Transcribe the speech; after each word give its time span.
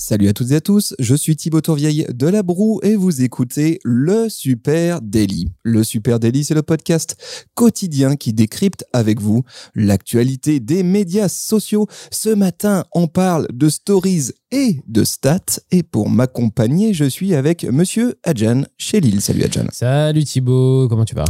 Salut 0.00 0.28
à 0.28 0.32
toutes 0.32 0.52
et 0.52 0.54
à 0.54 0.60
tous, 0.60 0.94
je 1.00 1.12
suis 1.16 1.34
Thibaut 1.34 1.60
Tourvieille 1.60 2.06
de 2.14 2.28
La 2.28 2.44
Broue 2.44 2.78
et 2.84 2.94
vous 2.94 3.20
écoutez 3.20 3.80
le 3.82 4.28
Super 4.28 5.00
Daily. 5.02 5.48
Le 5.64 5.82
Super 5.82 6.20
Daily, 6.20 6.44
c'est 6.44 6.54
le 6.54 6.62
podcast 6.62 7.16
quotidien 7.56 8.14
qui 8.14 8.32
décrypte 8.32 8.84
avec 8.92 9.20
vous 9.20 9.42
l'actualité 9.74 10.60
des 10.60 10.84
médias 10.84 11.28
sociaux. 11.28 11.88
Ce 12.12 12.28
matin, 12.28 12.84
on 12.94 13.08
parle 13.08 13.48
de 13.52 13.68
stories 13.68 14.30
et 14.52 14.80
de 14.86 15.02
stats 15.02 15.58
et 15.72 15.82
pour 15.82 16.08
m'accompagner, 16.08 16.94
je 16.94 17.04
suis 17.04 17.34
avec 17.34 17.64
monsieur 17.64 18.14
Adjan 18.22 18.62
chez 18.78 19.00
Lille. 19.00 19.20
Salut 19.20 19.42
Adjan. 19.42 19.64
Salut 19.72 20.22
Thibaut, 20.22 20.86
comment 20.88 21.04
tu 21.04 21.16
vas? 21.16 21.24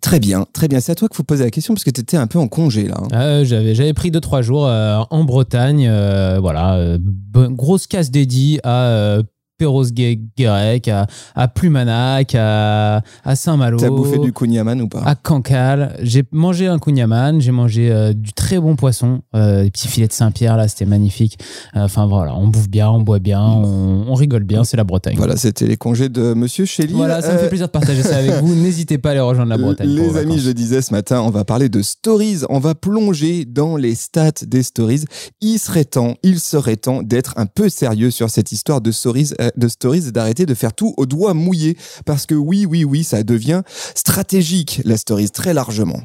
Très 0.00 0.18
bien, 0.18 0.46
très 0.54 0.66
bien. 0.66 0.80
C'est 0.80 0.92
à 0.92 0.94
toi 0.94 1.08
qu'il 1.08 1.16
faut 1.16 1.22
poser 1.24 1.44
la 1.44 1.50
question 1.50 1.74
parce 1.74 1.84
que 1.84 1.90
tu 1.90 2.00
étais 2.00 2.16
un 2.16 2.26
peu 2.26 2.38
en 2.38 2.48
congé 2.48 2.88
là. 2.88 2.96
hein. 3.00 3.08
Euh, 3.12 3.44
J'avais 3.44 3.74
j'avais 3.74 3.92
pris 3.92 4.10
2-3 4.10 4.42
jours 4.42 4.66
euh, 4.66 4.98
en 5.10 5.24
Bretagne, 5.24 5.86
euh, 5.88 6.38
voilà, 6.40 6.96
grosse 7.34 7.86
casse 7.98 8.10
dédiée 8.12 8.60
à 8.62 9.18
euh, 9.60 9.64
Perros-Guirec, 9.64 10.88
à, 10.88 11.06
à 11.34 11.48
Plumanac, 11.48 12.34
à, 12.34 13.02
à 13.24 13.36
Saint-Malo. 13.36 13.78
T'as 13.78 13.88
bouffé 13.90 14.18
du 14.18 14.32
kouign-amann 14.32 14.80
ou 14.80 14.88
pas? 14.88 15.02
À 15.04 15.14
Cancale, 15.14 15.96
j'ai 16.02 16.22
mangé 16.32 16.66
un 16.66 16.78
kouign-amann, 16.78 17.40
j'ai 17.40 17.50
mangé 17.52 17.90
euh, 17.90 18.12
du 18.12 18.32
très 18.32 18.58
bon 18.60 18.76
poisson, 18.76 19.20
euh, 19.34 19.64
des 19.64 19.70
petits 19.70 19.88
filets 19.88 20.08
de 20.08 20.12
Saint-Pierre 20.12 20.56
là, 20.56 20.68
c'était 20.68 20.86
magnifique. 20.86 21.38
Euh, 21.76 21.86
Enfin 21.88 22.06
voilà, 22.06 22.34
on 22.36 22.48
bouffe 22.48 22.68
bien, 22.68 22.90
on 22.90 23.00
boit 23.00 23.18
bien, 23.18 23.40
on, 23.42 24.04
on 24.08 24.14
rigole 24.14 24.44
bien, 24.44 24.62
c'est 24.62 24.76
la 24.76 24.84
Bretagne. 24.84 25.14
Voilà, 25.16 25.36
c'était 25.38 25.66
les 25.66 25.78
congés 25.78 26.10
de 26.10 26.34
monsieur 26.34 26.66
Lille. 26.78 26.90
Voilà, 26.92 27.22
ça 27.22 27.32
me 27.32 27.38
fait 27.38 27.48
plaisir 27.48 27.66
de 27.66 27.72
partager 27.72 28.02
ça 28.02 28.16
avec 28.18 28.30
vous. 28.42 28.54
N'hésitez 28.62 28.98
pas 28.98 29.08
à 29.08 29.12
aller 29.12 29.20
rejoindre 29.20 29.48
la 29.48 29.56
Bretagne. 29.56 29.88
Les 29.88 30.02
amis, 30.02 30.12
vacances. 30.12 30.40
je 30.40 30.48
le 30.48 30.54
disais 30.54 30.82
ce 30.82 30.92
matin, 30.92 31.22
on 31.22 31.30
va 31.30 31.44
parler 31.46 31.68
de 31.70 31.80
stories. 31.80 32.40
On 32.50 32.58
va 32.58 32.74
plonger 32.74 33.46
dans 33.46 33.76
les 33.76 33.94
stats 33.94 34.44
des 34.46 34.62
stories. 34.62 35.04
Il 35.40 35.58
serait 35.58 35.84
temps, 35.86 36.14
il 36.22 36.40
serait 36.40 36.76
temps 36.76 37.02
d'être 37.02 37.32
un 37.36 37.46
peu 37.46 37.68
sérieux 37.70 38.10
sur 38.10 38.28
cette 38.28 38.52
histoire 38.52 38.80
de 38.82 38.90
stories, 38.90 39.30
de 39.56 39.68
stories 39.68 40.08
et 40.08 40.12
d'arrêter 40.12 40.46
de 40.46 40.54
faire 40.54 40.72
tout 40.72 40.94
au 40.96 41.06
doigt 41.06 41.34
mouillé. 41.34 41.76
Parce 42.04 42.26
que 42.26 42.34
oui, 42.34 42.66
oui, 42.66 42.84
oui, 42.84 43.04
ça 43.04 43.22
devient 43.22 43.62
stratégique, 43.94 44.80
la 44.84 44.96
stories, 44.96 45.30
très 45.30 45.54
largement. 45.54 46.02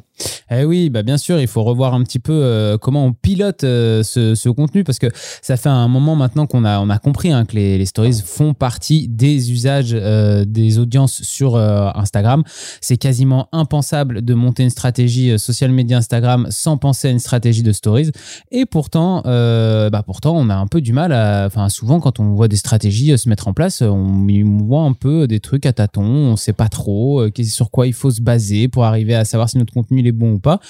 Eh 0.50 0.64
oui, 0.64 0.90
bah 0.90 1.02
bien 1.02 1.16
sûr, 1.16 1.40
il 1.40 1.48
faut 1.48 1.64
revoir 1.64 1.94
un 1.94 2.02
petit 2.02 2.18
peu 2.18 2.32
euh, 2.32 2.78
comment 2.78 3.06
on 3.06 3.12
pilote 3.12 3.64
euh, 3.64 4.02
ce, 4.02 4.48
contenu 4.50 4.84
parce 4.84 4.98
que 4.98 5.08
ça 5.42 5.56
fait 5.56 5.68
un 5.68 5.88
moment 5.88 6.14
maintenant 6.14 6.46
qu'on 6.46 6.64
a, 6.64 6.78
on 6.78 6.90
a 6.90 6.98
compris 6.98 7.32
hein, 7.32 7.44
que 7.44 7.56
les, 7.56 7.84
stories 7.86 8.22
font 8.24 8.54
partie 8.54 9.08
des 9.08 9.50
usages 9.50 9.90
euh, 9.94 10.44
des 10.44 10.78
audiences 10.78 11.22
sur 11.22 11.56
Instagram. 11.56 12.44
C'est 12.80 12.96
quasiment 12.96 13.48
impensable 13.52 14.22
de 14.22 14.34
monter 14.34 14.62
une 14.62 14.70
stratégie 14.70 15.38
social 15.38 15.70
media 15.70 15.98
Instagram 15.98 16.46
sans 16.50 16.76
penser 16.76 17.08
à 17.08 17.10
une 17.10 17.18
stratégie 17.18 17.62
de 17.62 17.72
stories. 17.72 18.10
Et 18.50 18.66
pourtant, 18.66 19.22
bah 19.24 20.02
pourtant, 20.04 20.36
on 20.36 20.48
a 20.50 20.54
un 20.54 20.66
peu 20.66 20.80
du 20.80 20.92
mal 20.92 21.12
à. 21.12 21.46
Enfin, 21.46 21.68
souvent, 21.68 22.00
quand 22.00 22.20
on 22.20 22.34
voit 22.34 22.48
des 22.48 22.56
stratégies 22.56 23.16
se 23.18 23.28
mettre 23.28 23.48
en 23.48 23.52
place, 23.52 23.82
on 23.82 24.24
voit 24.64 24.82
un 24.82 24.92
peu 24.92 25.26
des 25.26 25.40
trucs 25.40 25.66
à 25.66 25.72
tâtons. 25.72 26.02
On 26.02 26.36
sait 26.36 26.52
pas 26.52 26.68
trop 26.68 27.26
sur 27.44 27.70
quoi 27.70 27.86
il 27.86 27.92
faut 27.92 28.10
se 28.10 28.20
baser 28.20 28.68
pour 28.68 28.84
arriver 28.84 29.14
à 29.14 29.24
savoir 29.24 29.48
si 29.48 29.58
notre 29.58 29.72
contenu 29.72 30.03
il 30.04 30.08
est 30.08 30.12
bon 30.12 30.34
ou 30.34 30.38
pas. 30.38 30.60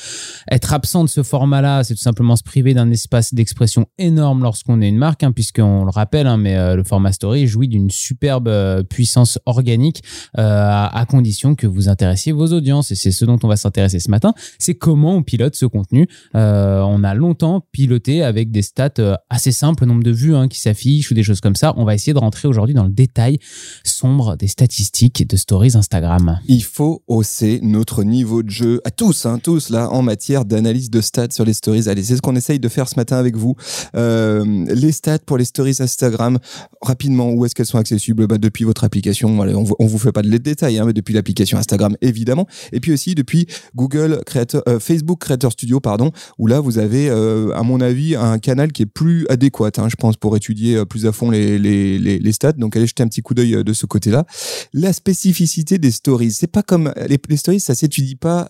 Être 0.50 0.72
absent 0.72 1.04
de 1.04 1.08
ce 1.08 1.22
format-là, 1.22 1.84
c'est 1.84 1.94
tout 1.94 2.00
simplement 2.00 2.36
se 2.36 2.42
priver 2.42 2.74
d'un 2.74 2.90
espace 2.90 3.34
d'expression 3.34 3.86
énorme 3.98 4.42
lorsqu'on 4.42 4.80
est 4.80 4.88
une 4.88 4.96
marque, 4.96 5.22
hein, 5.22 5.32
puisqu'on 5.32 5.84
le 5.84 5.90
rappelle, 5.90 6.27
hein, 6.27 6.36
mais 6.36 6.56
euh, 6.56 6.77
le 6.77 6.84
format 6.84 7.12
story 7.12 7.46
jouit 7.46 7.68
d'une 7.68 7.90
superbe 7.90 8.48
euh, 8.48 8.82
puissance 8.82 9.38
organique 9.46 10.02
euh, 10.38 10.42
à, 10.42 11.05
condition 11.08 11.55
que 11.55 11.66
vous 11.66 11.88
intéressiez 11.88 12.32
vos 12.32 12.46
audiences. 12.46 12.90
Et 12.90 12.94
c'est 12.94 13.10
ce 13.10 13.24
dont 13.24 13.38
on 13.42 13.48
va 13.48 13.56
s'intéresser 13.56 14.00
ce 14.00 14.10
matin. 14.10 14.32
C'est 14.58 14.74
comment 14.74 15.16
on 15.16 15.22
pilote 15.22 15.55
ce 15.55 15.66
contenu. 15.66 16.08
On 16.34 17.05
a 17.05 17.14
longtemps 17.14 17.66
piloté 17.72 18.22
avec 18.22 18.51
des 18.51 18.62
stats 18.62 19.18
assez 19.28 19.52
simples, 19.52 19.84
nombre 19.84 20.02
de 20.02 20.11
vues 20.11 20.34
hein, 20.34 20.48
qui 20.48 20.61
s'affichent 20.61 21.11
ou 21.11 21.14
des 21.14 21.22
choses 21.22 21.40
comme 21.40 21.56
ça. 21.56 21.74
On 21.77 21.84
va 21.84 21.95
essayer 21.95 22.14
de 22.14 22.18
rentrer 22.18 22.48
aujourd'hui 22.48 22.74
dans 22.74 22.84
le 22.84 22.90
détail 22.90 23.39
sombre 23.84 24.36
des 24.36 24.48
statistiques 24.48 25.28
de 25.28 25.36
stories 25.36 25.72
Instagram. 25.74 26.40
Il 26.46 26.64
faut 26.64 27.02
hausser 27.06 27.61
notre 27.62 28.05
niveau 28.05 28.42
de 28.42 28.51
jeu 28.51 28.80
à 28.84 28.90
tous, 28.90 29.23
hein, 29.27 29.39
tous 29.42 29.70
là, 29.70 29.90
en 29.90 30.02
matière 30.02 30.45
d'analyse 30.45 30.90
de 30.90 31.01
stats 31.01 31.30
sur 31.30 31.45
les 31.45 31.52
stories. 31.52 31.89
Allez, 31.89 32.02
c'est 32.02 32.17
ce 32.17 32.23
qu'on 32.23 32.36
essaye 32.36 32.58
de 32.58 32.68
faire 32.68 32.89
ce 32.89 32.96
matin 32.96 33.17
avec 33.17 33.36
vous. 33.36 33.55
Euh, 33.96 34.64
les 34.68 34.92
stats 34.92 35.18
pour 35.20 35.39
les 35.39 35.45
stories 35.45 35.77
Instagram, 35.80 36.39
rapidement, 36.83 37.30
où 37.30 37.45
est-ce 37.45 37.55
qu'elles 37.55 37.67
sont 37.67 37.79
accessibles? 37.79 38.27
Bah, 38.27 38.39
Depuis 38.39 38.64
votre 38.64 38.84
application. 38.84 39.40
On, 39.40 39.64
on 39.79 39.86
vous 39.86 39.98
fait 39.98 40.13
pas 40.13 40.23
de 40.23 40.34
détails, 40.36 40.79
hein, 40.79 40.84
mais 40.86 40.92
depuis 40.92 41.14
l'application 41.14 41.58
Instagram 41.58 41.96
évidemment, 42.01 42.46
et 42.73 42.80
puis 42.80 42.92
aussi 42.92 43.14
depuis 43.14 43.46
Google 43.74 44.20
Creator, 44.27 44.63
euh, 44.68 44.79
Facebook 44.79 45.20
Creator 45.20 45.52
Studio, 45.52 45.80
pardon, 45.80 46.11
où 46.39 46.46
là 46.46 46.61
vous 46.61 46.79
avez, 46.79 47.08
euh, 47.08 47.55
à 47.55 47.63
mon 47.63 47.80
avis, 47.80 48.17
un 48.17 48.39
canal 48.39 48.73
qui 48.73 48.83
est 48.83 48.86
plus 48.86 49.27
adéquat, 49.29 49.70
hein, 49.79 49.89
je 49.89 49.96
pense, 49.96 50.17
pour 50.17 50.36
étudier 50.36 50.84
plus 50.86 51.07
à 51.07 51.13
fond 51.13 51.30
les, 51.30 51.58
les, 51.58 51.98
les, 51.98 52.33
stats. 52.33 52.52
Donc 52.52 52.77
allez 52.77 52.86
jeter 52.86 53.02
un 53.02 53.08
petit 53.08 53.23
coup 53.23 53.34
d'œil 53.34 53.63
de 53.64 53.73
ce 53.73 53.86
côté-là 53.86 54.24
la 54.73 54.92
spécificité 54.92 55.79
des 55.79 55.90
stories. 55.90 56.33
C'est 56.33 56.46
pas 56.46 56.63
comme 56.63 56.92
les, 57.07 57.36
stories, 57.36 57.61
ça 57.61 57.74
s'étudie 57.74 58.17
pas 58.17 58.48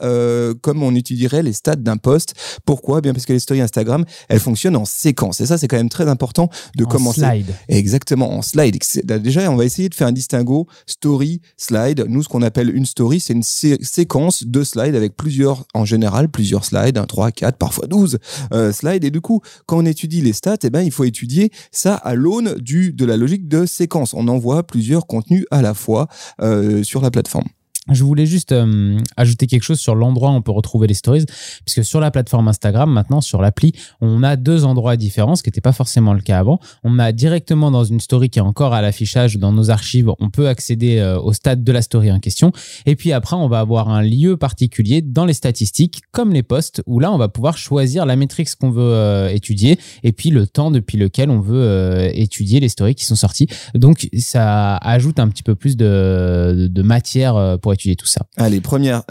comme 0.65 0.83
on 0.83 0.95
étudierait 0.95 1.43
les 1.43 1.53
stats 1.53 1.77
d'un 1.77 1.99
post. 1.99 2.33
Pourquoi? 2.65 3.03
Bien 3.03 3.13
parce 3.13 3.27
que 3.27 3.35
les 3.35 3.39
stories 3.39 3.61
Instagram, 3.61 4.07
elles 4.31 4.41
fonctionnent 4.41 4.77
en 4.77 4.87
séquence. 4.87 5.43
Et 5.43 5.47
ça, 5.47 5.59
c'est 5.59 5.69
quand 5.69 5.77
même 5.77 5.91
très 5.91 6.09
important 6.09 6.49
de 6.77 6.85
En 6.85 6.89
commencer. 6.89 7.21
slide. 7.21 7.55
Exactement, 7.69 8.33
en 8.35 8.41
slide. 8.41 8.79
C'est- 8.83 9.05
Déjà, 9.07 9.51
on 9.53 9.57
va 9.57 9.67
essayer 9.67 9.91
de 9.91 9.95
faire 9.95 10.07
un 10.09 10.13
distinguo 10.13 10.67
story, 10.87 11.43
slide. 11.59 12.07
Nous, 12.09 12.23
ce 12.23 12.29
qu'on 12.29 12.41
appelle 12.41 12.75
une 12.75 12.87
story, 12.87 13.21
c'est 13.21 13.35
une 13.35 13.43
sé- 13.43 13.77
séquence 13.83 14.45
de 14.45 14.65
slides 14.65 14.97
avec 14.97 15.15
plusieurs, 15.19 15.65
en 15.75 15.85
général, 15.85 16.31
plusieurs 16.31 16.65
slides, 16.65 16.97
1, 16.97 17.05
3, 17.05 17.31
4, 17.31 17.59
parfois 17.59 17.87
12 17.87 18.19
euh, 18.55 18.73
slides. 18.73 19.05
Et 19.05 19.11
du 19.11 19.21
coup, 19.21 19.43
quand 19.67 19.77
on 19.77 19.85
étudie 19.85 20.23
les 20.23 20.33
stats, 20.33 20.57
eh 20.65 20.71
ben, 20.71 20.81
il 20.81 20.91
faut 20.93 21.05
étudier 21.05 21.51
ça 21.73 21.95
à 21.97 22.15
l'aune 22.15 22.55
du, 22.55 22.93
de 22.95 23.05
la 23.05 23.19
logique 23.19 23.49
de 23.49 23.67
séquence. 23.67 24.15
On 24.15 24.29
envoie 24.29 24.63
plusieurs 24.67 25.07
contenus 25.07 25.45
à 25.51 25.61
la 25.61 25.75
fois 25.75 26.09
euh, 26.41 26.83
sur 26.83 27.03
la 27.03 27.11
plateforme. 27.11 27.49
Je 27.93 28.03
voulais 28.03 28.25
juste 28.25 28.53
euh, 28.53 28.99
ajouter 29.19 29.47
quelque 29.47 29.63
chose 29.63 29.79
sur 29.79 29.95
l'endroit 29.95 30.31
où 30.31 30.33
on 30.33 30.41
peut 30.41 30.53
retrouver 30.53 30.87
les 30.87 30.95
stories, 30.95 31.27
puisque 31.67 31.85
sur 31.85 32.01
la 32.01 32.11
plateforme 32.11 32.49
Instagram, 32.49 32.91
maintenant 32.91 33.21
sur 33.21 33.43
l'appli, 33.43 33.73
on 34.01 34.23
a 34.23 34.37
deux 34.37 34.65
endroits 34.65 34.97
différents, 34.97 35.37
ce 35.37 35.43
qui 35.43 35.51
n'était 35.51 35.61
pas 35.61 35.73
forcément 35.73 36.15
le 36.15 36.23
cas 36.23 36.39
avant. 36.39 36.61
On 36.83 36.99
a 36.99 37.13
directement 37.13 37.71
dans 37.71 37.85
une 37.85 38.01
story 38.01 38.31
qui 38.31 38.39
est 38.39 38.43
encore 38.43 38.73
à 38.73 38.81
l'affichage 38.81 39.37
dans 39.37 39.53
nos 39.53 39.69
archives, 39.69 40.11
on 40.19 40.31
peut 40.31 40.49
accéder 40.49 40.97
euh, 40.97 41.21
au 41.21 41.35
stade 41.35 41.63
de 41.63 41.73
la 41.73 41.83
story 41.83 42.11
en 42.11 42.21
question. 42.21 42.53
Et 42.87 42.97
puis 42.97 43.13
après, 43.13 43.37
on 43.37 43.49
va 43.49 43.61
avoir 43.61 43.91
un 43.91 44.01
lieu 44.01 44.39
particulier 44.39 45.03
dans 45.03 45.27
les 45.27 45.35
statistiques, 45.35 46.01
comme 46.11 46.33
les 46.33 46.43
posts, 46.43 46.83
où 46.87 47.01
là, 47.01 47.13
on 47.13 47.19
va 47.19 47.29
pouvoir 47.29 47.59
choisir 47.59 48.07
la 48.07 48.17
métrique 48.17 48.49
qu'on 48.59 48.71
veut 48.71 48.83
euh, 48.83 49.29
étudier 49.29 49.79
et 50.03 50.13
puis 50.13 50.31
le 50.31 50.47
temps 50.47 50.71
depuis 50.71 50.97
lequel 50.97 51.29
on 51.29 51.41
veut 51.41 52.11
étudier 52.15 52.61
les 52.61 52.69
stories 52.71 52.95
qui 52.95 53.05
sont 53.05 53.15
sorties. 53.15 53.47
Donc, 53.75 54.09
ça 54.19 54.77
ajoute 54.77 55.19
un 55.19 55.29
petit 55.29 55.43
peu 55.43 55.55
plus 55.55 55.77
de, 55.77 56.69
de 56.71 56.83
matière 56.83 57.59
pour 57.61 57.74
étudier 57.75 57.97
tout 57.97 58.07
ça. 58.07 58.27
Allez, 58.37 58.61
première, 58.61 59.05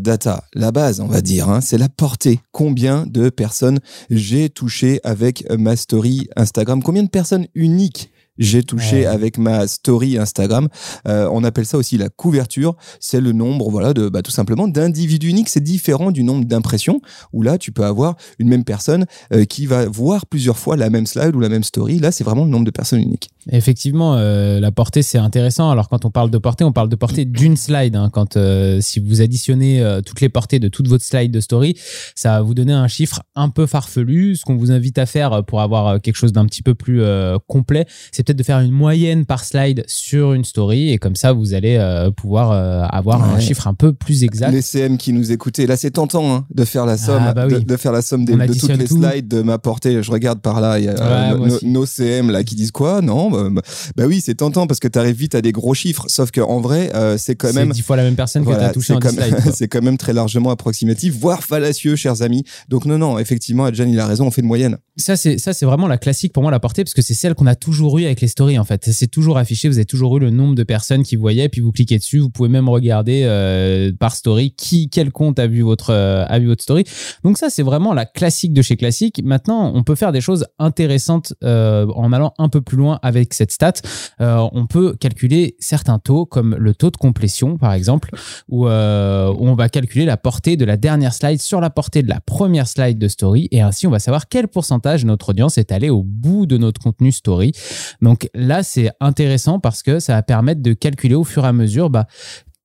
data, 0.00 0.44
la 0.54 0.70
base, 0.70 1.00
on 1.00 1.06
va 1.06 1.20
dire, 1.20 1.48
hein, 1.48 1.60
c'est 1.60 1.78
la 1.78 1.88
portée. 1.88 2.40
Combien 2.52 3.06
de 3.06 3.30
personnes 3.30 3.78
j'ai 4.10 4.50
touché 4.50 5.00
avec 5.04 5.44
ma 5.58 5.76
story 5.76 6.28
Instagram? 6.36 6.82
Combien 6.82 7.02
de 7.02 7.08
personnes 7.08 7.46
uniques 7.54 8.10
j'ai 8.38 8.62
touché 8.62 9.00
Ouais. 9.00 9.06
avec 9.06 9.38
ma 9.38 9.66
story 9.66 10.16
Instagram. 10.18 10.68
Euh, 11.06 11.28
on 11.32 11.44
appelle 11.44 11.66
ça 11.66 11.76
aussi 11.78 11.98
la 11.98 12.08
couverture. 12.08 12.74
C'est 13.00 13.20
le 13.20 13.32
nombre, 13.32 13.70
voilà, 13.70 13.92
de, 13.92 14.08
bah, 14.08 14.22
tout 14.22 14.30
simplement 14.30 14.68
d'individus 14.68 15.28
uniques. 15.28 15.48
C'est 15.48 15.62
différent 15.62 16.10
du 16.10 16.22
nombre 16.24 16.44
d'impressions 16.44 17.00
où 17.32 17.42
là, 17.42 17.58
tu 17.58 17.72
peux 17.72 17.84
avoir 17.84 18.16
une 18.38 18.48
même 18.48 18.64
personne 18.64 19.06
euh, 19.32 19.44
qui 19.44 19.66
va 19.66 19.86
voir 19.86 20.26
plusieurs 20.26 20.56
fois 20.58 20.76
la 20.76 20.90
même 20.90 21.06
slide 21.06 21.34
ou 21.34 21.40
la 21.40 21.48
même 21.48 21.64
story. 21.64 21.98
Là, 21.98 22.12
c'est 22.12 22.24
vraiment 22.24 22.44
le 22.44 22.50
nombre 22.50 22.64
de 22.64 22.70
personnes 22.70 23.00
uniques. 23.00 23.28
Effectivement, 23.50 24.14
euh, 24.16 24.60
la 24.60 24.70
portée 24.72 25.02
c'est 25.02 25.18
intéressant. 25.18 25.70
Alors 25.70 25.88
quand 25.88 26.04
on 26.04 26.10
parle 26.10 26.30
de 26.30 26.38
portée, 26.38 26.64
on 26.64 26.72
parle 26.72 26.88
de 26.88 26.96
portée 26.96 27.24
d'une 27.24 27.56
slide. 27.56 27.96
hein. 27.96 28.10
Quand 28.12 28.38
si 28.80 29.00
vous 29.00 29.20
additionnez 29.22 30.00
toutes 30.04 30.20
les 30.20 30.28
portées 30.28 30.58
de 30.58 30.68
toute 30.68 30.86
votre 30.88 31.04
slide 31.04 31.30
de 31.32 31.40
story, 31.40 31.74
ça 32.14 32.30
va 32.32 32.42
vous 32.42 32.54
donner 32.54 32.72
un 32.74 32.88
chiffre 32.88 33.22
un 33.34 33.48
peu 33.48 33.66
farfelu. 33.66 34.36
Ce 34.36 34.44
qu'on 34.44 34.56
vous 34.56 34.70
invite 34.70 34.98
à 34.98 35.06
faire 35.06 35.44
pour 35.44 35.60
avoir 35.62 36.00
quelque 36.00 36.16
chose 36.16 36.32
d'un 36.32 36.44
petit 36.46 36.62
peu 36.62 36.74
plus 36.74 37.02
complet, 37.46 37.86
c'est 38.12 38.27
peut-être 38.28 38.38
de 38.38 38.42
faire 38.42 38.60
une 38.60 38.72
moyenne 38.72 39.24
par 39.24 39.42
slide 39.44 39.84
sur 39.86 40.34
une 40.34 40.44
story 40.44 40.92
et 40.92 40.98
comme 40.98 41.16
ça 41.16 41.32
vous 41.32 41.54
allez 41.54 41.76
euh, 41.76 42.10
pouvoir 42.10 42.52
euh, 42.52 42.82
avoir 42.90 43.22
un 43.24 43.40
chiffre 43.40 43.66
un 43.66 43.74
peu 43.74 43.92
plus 43.94 44.22
exact. 44.22 44.50
Les 44.52 44.60
CM 44.62 44.98
qui 44.98 45.12
nous 45.14 45.32
écoutaient, 45.32 45.66
là 45.66 45.76
c'est 45.78 45.92
tentant 45.92 46.34
hein, 46.34 46.46
de 46.54 46.64
faire 46.64 46.84
la 46.84 46.98
somme, 46.98 47.22
Ah, 47.26 47.32
bah 47.32 47.46
de, 47.46 47.56
oui. 47.56 47.64
de 47.64 47.76
faire 47.76 47.92
la 47.92 48.02
somme 48.02 48.24
des- 48.26 48.34
de 48.34 48.52
toutes 48.54 48.68
les 48.76 48.84
tout. 48.84 48.98
slides 49.02 49.28
de 49.28 49.40
ma 49.42 49.58
portée. 49.58 50.02
Je 50.02 50.10
regarde 50.10 50.40
par 50.40 50.60
là, 50.60 50.78
il 50.78 50.84
y 50.84 50.88
a 50.88 50.92
Ouais, 50.92 51.42
euh, 51.42 51.58
nos- 51.62 51.86
CM 51.86 52.30
là 52.30 52.44
qui 52.44 52.54
disent 52.54 52.70
quoi? 52.70 53.00
Non, 53.00 53.30
bah, 53.30 53.48
bah, 53.50 53.62
bah 53.96 54.04
oui 54.06 54.20
c'est 54.20 54.34
tentant 54.34 54.66
parce 54.66 54.78
que 54.80 54.88
tu 54.88 54.98
arrives 54.98 55.16
vite 55.16 55.34
à 55.34 55.40
des 55.40 55.52
gros 55.52 55.72
chiffres. 55.74 56.04
Sauf 56.08 56.30
que 56.30 56.40
en 56.42 56.60
vrai 56.60 56.90
euh, 56.94 57.16
c'est 57.18 57.34
quand 57.34 57.52
même 57.54 57.70
dix 57.70 57.80
fois 57.82 57.96
la 57.96 58.02
même 58.02 58.16
personne 58.16 58.44
que 58.44 58.50
tu 58.50 58.56
as 58.56 58.70
touché 58.72 58.92
en 58.92 58.98
quand 59.00 59.10
10 59.10 59.16
même- 59.16 59.28
slides. 59.30 59.42
quoi. 59.42 59.52
c'est 59.56 59.68
quand 59.68 59.82
même 59.82 59.96
très 59.96 60.12
largement 60.12 60.50
approximatif, 60.50 61.14
voire 61.18 61.42
fallacieux, 61.42 61.96
chers 61.96 62.20
amis. 62.22 62.44
Donc 62.68 62.84
non 62.84 62.98
non, 62.98 63.18
effectivement, 63.18 63.64
Adjan 63.64 63.86
il 63.88 63.98
a 63.98 64.06
raison, 64.06 64.26
on 64.26 64.30
fait 64.30 64.42
une 64.42 64.46
moyenne. 64.48 64.76
Ça, 64.96 65.16
c'est 65.16 65.38
ça, 65.38 65.52
c'est 65.52 65.64
vraiment 65.66 65.86
la 65.86 65.96
classique 65.98 66.32
pour 66.32 66.42
moi 66.42 66.50
la 66.52 66.60
portée 66.60 66.84
parce 66.84 66.94
que 66.94 67.02
c'est 67.02 67.14
celle 67.14 67.34
qu'on 67.34 67.46
a 67.46 67.54
toujours 67.54 67.98
eu 67.98 68.04
avec 68.04 68.17
les 68.20 68.28
stories 68.28 68.58
en 68.58 68.64
fait. 68.64 68.90
C'est 68.90 69.08
toujours 69.08 69.38
affiché, 69.38 69.68
vous 69.68 69.76
avez 69.76 69.84
toujours 69.84 70.16
eu 70.16 70.20
le 70.20 70.30
nombre 70.30 70.54
de 70.54 70.62
personnes 70.62 71.02
qui 71.02 71.16
voyaient, 71.16 71.48
puis 71.48 71.60
vous 71.60 71.72
cliquez 71.72 71.98
dessus, 71.98 72.18
vous 72.18 72.30
pouvez 72.30 72.48
même 72.48 72.68
regarder 72.68 73.22
euh, 73.24 73.92
par 73.98 74.14
story 74.14 74.52
qui, 74.52 74.88
quel 74.90 75.10
compte 75.10 75.38
a 75.38 75.46
vu 75.46 75.62
votre 75.62 75.90
euh, 75.90 76.24
a 76.28 76.38
vu 76.38 76.46
votre 76.46 76.62
story. 76.62 76.84
Donc 77.24 77.38
ça 77.38 77.50
c'est 77.50 77.62
vraiment 77.62 77.94
la 77.94 78.06
classique 78.06 78.52
de 78.52 78.62
chez 78.62 78.76
classique. 78.76 79.20
Maintenant, 79.24 79.72
on 79.74 79.82
peut 79.82 79.94
faire 79.94 80.12
des 80.12 80.20
choses 80.20 80.46
intéressantes 80.58 81.34
euh, 81.44 81.86
en 81.94 82.12
allant 82.12 82.34
un 82.38 82.48
peu 82.48 82.60
plus 82.60 82.76
loin 82.76 82.98
avec 83.02 83.34
cette 83.34 83.52
stat. 83.52 83.74
on 84.18 84.66
peut 84.66 84.94
calculer 84.98 85.56
certains 85.58 85.98
taux 85.98 86.26
comme 86.26 86.54
le 86.54 86.74
taux 86.74 86.90
de 86.90 86.96
complétion 86.96 87.56
par 87.56 87.72
exemple, 87.72 88.10
où, 88.48 88.66
où 88.66 88.68
on 88.68 89.54
va 89.54 89.68
calculer 89.68 90.04
la 90.04 90.16
portée 90.16 90.56
de 90.56 90.64
la 90.64 90.76
dernière 90.76 91.14
slide 91.14 91.40
sur 91.40 91.60
la 91.60 91.70
portée 91.70 92.02
de 92.02 92.08
la 92.08 92.20
première 92.20 92.68
slide 92.68 92.98
de 92.98 93.08
story 93.08 93.48
et 93.50 93.60
ainsi 93.60 93.86
on 93.86 93.90
va 93.90 93.98
savoir 93.98 94.28
quel 94.28 94.48
pourcentage 94.48 95.02
de 95.02 95.06
notre 95.06 95.30
audience 95.30 95.58
est 95.58 95.72
allé 95.72 95.90
au 95.90 96.02
bout 96.02 96.46
de 96.46 96.56
notre 96.56 96.80
contenu 96.80 97.12
story. 97.12 97.52
Donc 98.00 98.28
là, 98.34 98.62
c'est 98.62 98.90
intéressant 99.00 99.58
parce 99.58 99.82
que 99.82 99.98
ça 99.98 100.14
va 100.14 100.22
permettre 100.22 100.62
de 100.62 100.72
calculer 100.72 101.14
au 101.14 101.24
fur 101.24 101.44
et 101.44 101.48
à 101.48 101.52
mesure 101.52 101.90
bah, 101.90 102.06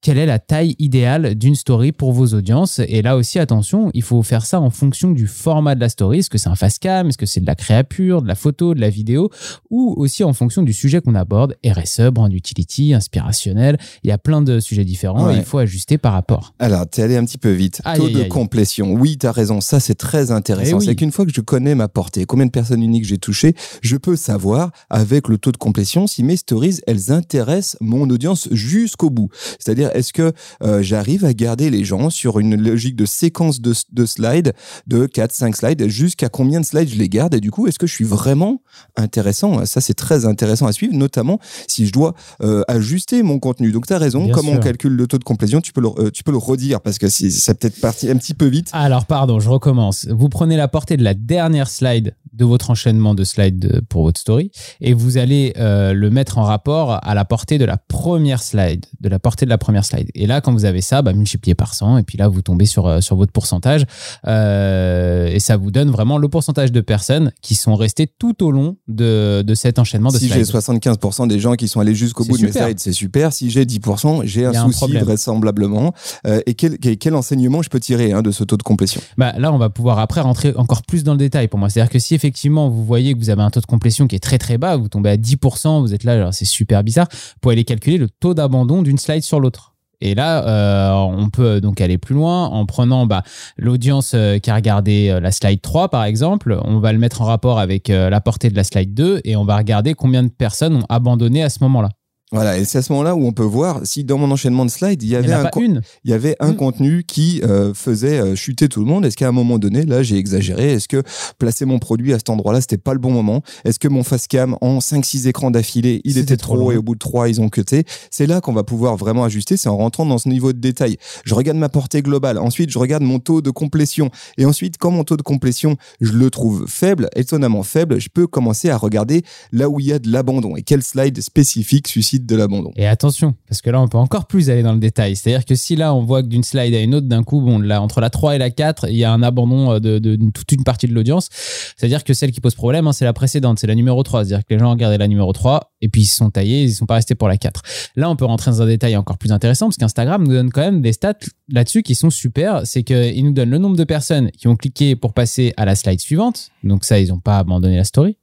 quelle 0.03 0.17
est 0.17 0.25
la 0.25 0.37
taille 0.37 0.75
idéale 0.79 1.33
d'une 1.33 1.55
story 1.55 1.93
pour 1.93 2.11
vos 2.11 2.27
audiences. 2.33 2.79
Et 2.79 3.01
là 3.01 3.15
aussi, 3.15 3.39
attention, 3.39 3.89
il 3.93 4.03
faut 4.03 4.21
faire 4.21 4.45
ça 4.45 4.59
en 4.59 4.69
fonction 4.69 5.11
du 5.11 5.27
format 5.27 5.75
de 5.75 5.79
la 5.79 5.87
story. 5.87 6.19
Est-ce 6.19 6.29
que 6.29 6.37
c'est 6.37 6.49
un 6.49 6.55
fast 6.55 6.79
cam? 6.79 7.07
Est-ce 7.07 7.17
que 7.17 7.25
c'est 7.25 7.39
de 7.39 7.45
la 7.47 7.55
créa 7.55 7.85
pure, 7.85 8.21
de 8.21 8.27
la 8.27 8.35
photo, 8.35 8.73
de 8.73 8.81
la 8.81 8.89
vidéo? 8.89 9.29
Ou 9.71 9.93
aussi 9.97 10.25
en 10.25 10.33
fonction 10.33 10.61
du 10.61 10.73
sujet 10.73 10.99
qu'on 10.99 11.15
aborde, 11.15 11.55
RSE, 11.65 12.11
brand 12.11 12.31
utility, 12.31 12.93
inspirationnel. 12.93 13.77
Il 14.03 14.09
y 14.09 14.11
a 14.11 14.17
plein 14.17 14.41
de 14.41 14.59
sujets 14.59 14.83
différents 14.83 15.31
et 15.31 15.37
il 15.37 15.43
faut 15.43 15.57
ajuster 15.57 15.97
par 15.97 16.11
rapport. 16.11 16.53
Alors, 16.59 16.85
tu 16.89 16.99
es 16.99 17.05
allé 17.05 17.15
un 17.15 17.23
petit 17.23 17.37
peu 17.37 17.51
vite. 17.51 17.81
Taux 17.95 18.09
de 18.09 18.23
complétion. 18.23 18.91
Oui, 18.91 19.17
tu 19.17 19.25
as 19.25 19.31
raison. 19.31 19.61
Ça, 19.61 19.79
c'est 19.79 19.95
très 19.95 20.31
intéressant. 20.31 20.79
Eh 20.81 20.85
c'est 20.85 20.95
qu'une 20.95 21.13
fois 21.13 21.25
que 21.25 21.31
je 21.33 21.39
connais 21.39 21.75
ma 21.75 21.87
portée, 21.87 22.25
combien 22.25 22.45
de 22.45 22.51
personnes 22.51 22.83
uniques 22.83 23.05
j'ai 23.05 23.19
touché, 23.19 23.55
je 23.81 23.95
peux 23.95 24.17
savoir 24.17 24.71
avec 24.89 25.29
le 25.29 25.37
taux 25.37 25.53
de 25.53 25.57
complétion 25.57 26.07
si 26.07 26.23
mes 26.23 26.35
stories, 26.35 26.81
elles 26.87 27.13
intéressent 27.13 27.77
mon 27.79 28.09
audience 28.09 28.49
jusqu'au 28.51 29.09
bout. 29.09 29.29
C'est-à-dire, 29.59 29.91
est-ce 29.93 30.13
que 30.13 30.33
euh, 30.63 30.81
j'arrive 30.81 31.25
à 31.25 31.33
garder 31.33 31.69
les 31.69 31.83
gens 31.83 32.09
sur 32.09 32.39
une 32.39 32.55
logique 32.55 32.95
de 32.95 33.05
séquence 33.05 33.61
de, 33.61 33.73
de 33.91 34.05
slides, 34.05 34.53
de 34.87 35.05
4, 35.05 35.31
5 35.31 35.55
slides, 35.55 35.87
jusqu'à 35.87 36.29
combien 36.29 36.59
de 36.59 36.65
slides 36.65 36.89
je 36.89 36.97
les 36.97 37.09
garde? 37.09 37.33
Et 37.35 37.39
du 37.39 37.51
coup, 37.51 37.67
est-ce 37.67 37.79
que 37.79 37.87
je 37.87 37.93
suis 37.93 38.05
vraiment 38.05 38.61
intéressant? 38.95 39.65
Ça, 39.65 39.81
c'est 39.81 39.93
très 39.93 40.25
intéressant 40.25 40.67
à 40.67 40.71
suivre, 40.71 40.93
notamment 40.95 41.39
si 41.67 41.85
je 41.85 41.91
dois 41.91 42.13
euh, 42.41 42.63
ajuster 42.67 43.23
mon 43.23 43.39
contenu. 43.39 43.71
Donc, 43.71 43.87
tu 43.87 43.93
as 43.93 43.97
raison, 43.97 44.29
comme 44.29 44.49
on 44.49 44.57
calcule 44.57 44.93
le 44.93 45.07
taux 45.07 45.19
de 45.19 45.23
complétion, 45.23 45.61
tu 45.61 45.73
peux 45.73 45.81
le, 45.81 45.89
euh, 45.97 46.11
tu 46.11 46.23
peux 46.23 46.31
le 46.31 46.37
redire 46.37 46.81
parce 46.81 46.97
que 46.97 47.09
ça 47.09 47.53
peut-être 47.53 47.79
parti 47.79 48.09
un 48.09 48.17
petit 48.17 48.33
peu 48.33 48.45
vite. 48.45 48.69
Alors, 48.73 49.05
pardon, 49.05 49.39
je 49.39 49.49
recommence. 49.49 50.07
Vous 50.09 50.29
prenez 50.29 50.57
la 50.57 50.67
portée 50.67 50.97
de 50.97 51.03
la 51.03 51.13
dernière 51.13 51.69
slide 51.69 52.15
de 52.33 52.45
votre 52.45 52.71
enchaînement 52.71 53.13
de 53.13 53.23
slides 53.23 53.81
pour 53.89 54.03
votre 54.03 54.19
story 54.19 54.51
et 54.81 54.93
vous 54.93 55.17
allez 55.17 55.53
le 55.55 56.09
mettre 56.09 56.37
en 56.37 56.43
rapport 56.43 56.99
à 57.03 57.13
la 57.13 57.25
portée 57.25 57.57
de 57.57 57.65
la 57.65 57.77
première 57.77 58.41
slide, 58.41 58.85
de 58.99 59.09
la 59.09 59.19
portée 59.19 59.45
de 59.45 59.49
la 59.49 59.57
première 59.57 59.82
slide. 59.83 60.09
Et 60.15 60.27
là, 60.27 60.41
quand 60.41 60.53
vous 60.53 60.65
avez 60.65 60.81
ça, 60.81 61.01
bah, 61.01 61.13
multipliez 61.13 61.55
par 61.55 61.73
100 61.73 61.97
et 61.97 62.03
puis 62.03 62.17
là, 62.17 62.27
vous 62.27 62.41
tombez 62.41 62.65
sur, 62.65 62.87
euh, 62.87 63.01
sur 63.01 63.15
votre 63.15 63.31
pourcentage 63.31 63.85
euh, 64.27 65.27
et 65.27 65.39
ça 65.39 65.57
vous 65.57 65.71
donne 65.71 65.89
vraiment 65.89 66.17
le 66.17 66.27
pourcentage 66.27 66.71
de 66.71 66.81
personnes 66.81 67.31
qui 67.41 67.55
sont 67.55 67.75
restées 67.75 68.07
tout 68.07 68.43
au 68.43 68.51
long 68.51 68.77
de, 68.87 69.43
de 69.45 69.53
cet 69.55 69.79
enchaînement 69.79 70.09
de 70.09 70.17
si 70.17 70.27
slides. 70.27 70.45
Si 70.45 70.51
j'ai 70.51 70.57
75% 70.57 71.27
des 71.27 71.39
gens 71.39 71.53
qui 71.53 71.67
sont 71.67 71.79
allés 71.79 71.95
jusqu'au 71.95 72.25
bout 72.25 72.37
de 72.37 72.45
mes 72.45 72.51
slides, 72.51 72.79
c'est 72.79 72.93
super. 72.93 73.33
Si 73.33 73.49
j'ai 73.49 73.65
10%, 73.65 74.25
j'ai 74.25 74.45
un 74.45 74.71
souci 74.71 74.93
vraisemblablement. 74.93 75.93
Euh, 76.25 76.41
et 76.45 76.53
quel, 76.53 76.77
quel, 76.77 77.15
enseignement 77.15 77.61
je 77.61 77.69
peux 77.69 77.79
tirer 77.79 78.11
hein, 78.11 78.21
de 78.21 78.31
ce 78.31 78.43
taux 78.43 78.57
de 78.57 78.63
complétion? 78.63 79.01
Bah, 79.17 79.33
Là, 79.37 79.51
on 79.51 79.57
va 79.57 79.69
pouvoir 79.69 79.99
après 79.99 80.21
rentrer 80.21 80.53
encore 80.55 80.83
plus 80.83 81.03
dans 81.03 81.13
le 81.13 81.17
détail 81.17 81.47
pour 81.47 81.59
moi. 81.59 81.69
C'est-à-dire 81.69 81.91
que 81.91 81.99
si 81.99 82.15
effectivement 82.15 82.69
vous 82.69 82.83
voyez 82.83 83.13
que 83.13 83.19
vous 83.19 83.29
avez 83.29 83.41
un 83.41 83.49
taux 83.49 83.61
de 83.61 83.65
complétion 83.65 84.07
qui 84.07 84.15
est 84.15 84.19
très 84.19 84.37
très 84.37 84.57
bas, 84.57 84.77
vous 84.77 84.89
tombez 84.89 85.09
à 85.09 85.17
10%, 85.17 85.81
vous 85.81 85.93
êtes 85.93 86.03
là, 86.03 86.31
c'est 86.31 86.45
super 86.45 86.83
bizarre, 86.83 87.07
pouvez 87.41 87.53
aller 87.53 87.65
calculer 87.65 87.97
le 87.97 88.09
taux 88.09 88.33
d'abandon 88.33 88.81
d'une 88.81 88.97
slide 88.97 89.23
sur 89.23 89.39
l'autre. 89.39 89.72
Et 90.03 90.15
là, 90.15 90.45
euh, 90.45 90.91
on 90.91 91.29
peut 91.29 91.61
donc 91.61 91.79
aller 91.79 91.97
plus 91.97 92.13
loin 92.13 92.47
en 92.47 92.65
prenant 92.65 93.05
bah, 93.05 93.23
l'audience 93.57 94.11
euh, 94.13 94.37
qui 94.37 94.51
a 94.51 94.55
regardé 94.55 95.07
euh, 95.07 95.21
la 95.21 95.31
slide 95.31 95.61
3, 95.61 95.87
par 95.87 96.03
exemple. 96.03 96.59
On 96.65 96.79
va 96.79 96.91
le 96.91 96.99
mettre 96.99 97.21
en 97.21 97.25
rapport 97.25 97.57
avec 97.57 97.87
la 97.87 98.19
portée 98.19 98.49
de 98.49 98.55
la 98.55 98.65
slide 98.65 98.93
2 98.93 99.21
et 99.23 99.37
on 99.37 99.45
va 99.45 99.55
regarder 99.55 99.93
combien 99.93 100.21
de 100.21 100.27
personnes 100.27 100.75
ont 100.75 100.85
abandonné 100.89 101.41
à 101.41 101.49
ce 101.49 101.59
moment-là. 101.63 101.89
Voilà, 102.33 102.57
et 102.57 102.65
c'est 102.65 102.79
à 102.79 102.81
ce 102.81 102.91
moment-là 102.93 103.15
où 103.15 103.27
on 103.27 103.31
peut 103.31 103.43
voir 103.43 103.81
si 103.83 104.03
dans 104.03 104.17
mon 104.17 104.31
enchaînement 104.31 104.65
de 104.65 104.71
slides, 104.71 105.03
il 105.03 105.09
y 105.09 105.15
avait 105.15 105.31
un, 105.31 105.51
il 105.55 106.09
y 106.09 106.13
avait 106.13 106.35
un 106.39 106.53
mm. 106.53 106.55
contenu 106.55 107.03
qui 107.03 107.39
euh, 107.43 107.75
faisait 107.75 108.19
euh, 108.19 108.35
chuter 108.35 108.67
tout 108.67 108.79
le 108.79 108.87
monde. 108.87 109.05
Est-ce 109.05 109.15
qu'à 109.15 109.27
un 109.27 109.31
moment 109.31 109.59
donné, 109.59 109.85
là, 109.85 110.01
j'ai 110.01 110.17
exagéré? 110.17 110.73
Est-ce 110.73 110.87
que 110.87 111.03
placer 111.37 111.65
mon 111.65 111.77
produit 111.77 112.11
à 112.11 112.17
cet 112.17 112.31
endroit-là, 112.31 112.59
c'était 112.59 112.79
pas 112.79 112.93
le 112.93 112.99
bon 112.99 113.11
moment? 113.11 113.43
Est-ce 113.65 113.77
que 113.77 113.87
mon 113.87 114.01
face 114.01 114.25
cam 114.25 114.57
en 114.61 114.79
5-6 114.79 115.27
écrans 115.27 115.51
d'affilée, 115.51 116.01
il 116.05 116.17
était 116.17 116.35
trop, 116.35 116.71
et 116.71 116.77
au 116.77 116.81
bout 116.81 116.95
de 116.95 116.99
3, 116.99 117.29
ils 117.29 117.39
ont 117.39 117.49
cuté? 117.49 117.83
C'est 118.09 118.25
là 118.25 118.41
qu'on 118.41 118.53
va 118.53 118.63
pouvoir 118.63 118.97
vraiment 118.97 119.25
ajuster, 119.25 119.55
c'est 119.55 119.69
en 119.69 119.77
rentrant 119.77 120.07
dans 120.07 120.17
ce 120.17 120.27
niveau 120.27 120.53
de 120.53 120.59
détail. 120.59 120.97
Je 121.25 121.35
regarde 121.35 121.59
ma 121.59 121.69
portée 121.69 122.01
globale, 122.01 122.39
ensuite 122.39 122.71
je 122.71 122.79
regarde 122.79 123.03
mon 123.03 123.19
taux 123.19 123.41
de 123.43 123.51
complétion, 123.51 124.09
et 124.39 124.47
ensuite, 124.47 124.79
quand 124.79 124.89
mon 124.89 125.03
taux 125.03 125.17
de 125.17 125.21
complétion, 125.21 125.77
je 126.01 126.13
le 126.13 126.31
trouve 126.31 126.65
faible, 126.67 127.09
étonnamment 127.15 127.61
faible, 127.61 128.01
je 128.01 128.09
peux 128.11 128.25
commencer 128.25 128.71
à 128.71 128.77
regarder 128.77 129.21
là 129.51 129.69
où 129.69 129.79
il 129.79 129.85
y 129.85 129.93
a 129.93 129.99
de 129.99 130.11
l'abandon 130.11 130.55
et 130.55 130.63
quel 130.63 130.81
slide 130.81 131.21
spécifique 131.21 131.87
suscite 131.87 132.22
de 132.25 132.35
l'abandon. 132.35 132.71
Et 132.75 132.87
attention, 132.87 133.35
parce 133.47 133.61
que 133.61 133.69
là, 133.69 133.81
on 133.81 133.87
peut 133.87 133.97
encore 133.97 134.25
plus 134.25 134.49
aller 134.49 134.63
dans 134.63 134.73
le 134.73 134.79
détail. 134.79 135.15
C'est-à-dire 135.15 135.45
que 135.45 135.55
si 135.55 135.75
là, 135.75 135.93
on 135.93 136.03
voit 136.03 136.23
que 136.23 136.27
d'une 136.27 136.43
slide 136.43 136.73
à 136.73 136.81
une 136.81 136.95
autre, 136.95 137.07
d'un 137.07 137.23
coup, 137.23 137.41
bon, 137.41 137.59
là, 137.59 137.81
entre 137.81 138.01
la 138.01 138.09
3 138.09 138.35
et 138.35 138.37
la 138.37 138.49
4, 138.49 138.89
il 138.89 138.97
y 138.97 139.03
a 139.03 139.11
un 139.11 139.23
abandon 139.23 139.73
euh, 139.73 139.79
de, 139.79 140.17
toute 140.33 140.51
une 140.51 140.63
partie 140.63 140.87
de 140.87 140.93
l'audience. 140.93 141.29
C'est-à-dire 141.77 142.03
que 142.03 142.13
celle 142.13 142.31
qui 142.31 142.41
pose 142.41 142.55
problème, 142.55 142.87
hein, 142.87 142.93
c'est 142.93 143.05
la 143.05 143.13
précédente, 143.13 143.59
c'est 143.59 143.67
la 143.67 143.75
numéro 143.75 144.01
3. 144.03 144.25
C'est-à-dire 144.25 144.45
que 144.45 144.53
les 144.53 144.59
gens 144.59 144.71
regardaient 144.71 144.97
la 144.97 145.07
numéro 145.07 145.31
3 145.31 145.73
et 145.81 145.89
puis 145.89 146.01
ils 146.01 146.07
se 146.07 146.17
sont 146.17 146.29
taillés, 146.29 146.63
ils 146.63 146.69
ne 146.69 146.73
sont 146.73 146.85
pas 146.85 146.95
restés 146.95 147.15
pour 147.15 147.27
la 147.27 147.37
4. 147.37 147.61
Là, 147.95 148.09
on 148.09 148.15
peut 148.15 148.25
rentrer 148.25 148.51
dans 148.51 148.61
un 148.61 148.67
détail 148.67 148.95
encore 148.95 149.17
plus 149.17 149.31
intéressant 149.31 149.67
parce 149.67 149.77
qu'Instagram 149.77 150.23
nous 150.23 150.33
donne 150.33 150.51
quand 150.51 150.61
même 150.61 150.81
des 150.81 150.93
stats 150.93 151.13
là-dessus 151.49 151.83
qui 151.83 151.95
sont 151.95 152.09
super. 152.09 152.61
C'est 152.65 152.83
qu'il 152.83 153.25
nous 153.25 153.33
donne 153.33 153.49
le 153.49 153.57
nombre 153.57 153.77
de 153.77 153.83
personnes 153.83 154.31
qui 154.31 154.47
ont 154.47 154.55
cliqué 154.55 154.95
pour 154.95 155.13
passer 155.13 155.53
à 155.57 155.65
la 155.65 155.75
slide 155.75 155.99
suivante. 155.99 156.49
Donc 156.63 156.85
ça, 156.85 156.99
ils 156.99 157.09
n'ont 157.09 157.19
pas 157.19 157.37
abandonné 157.39 157.77
la 157.77 157.83
story. 157.83 158.17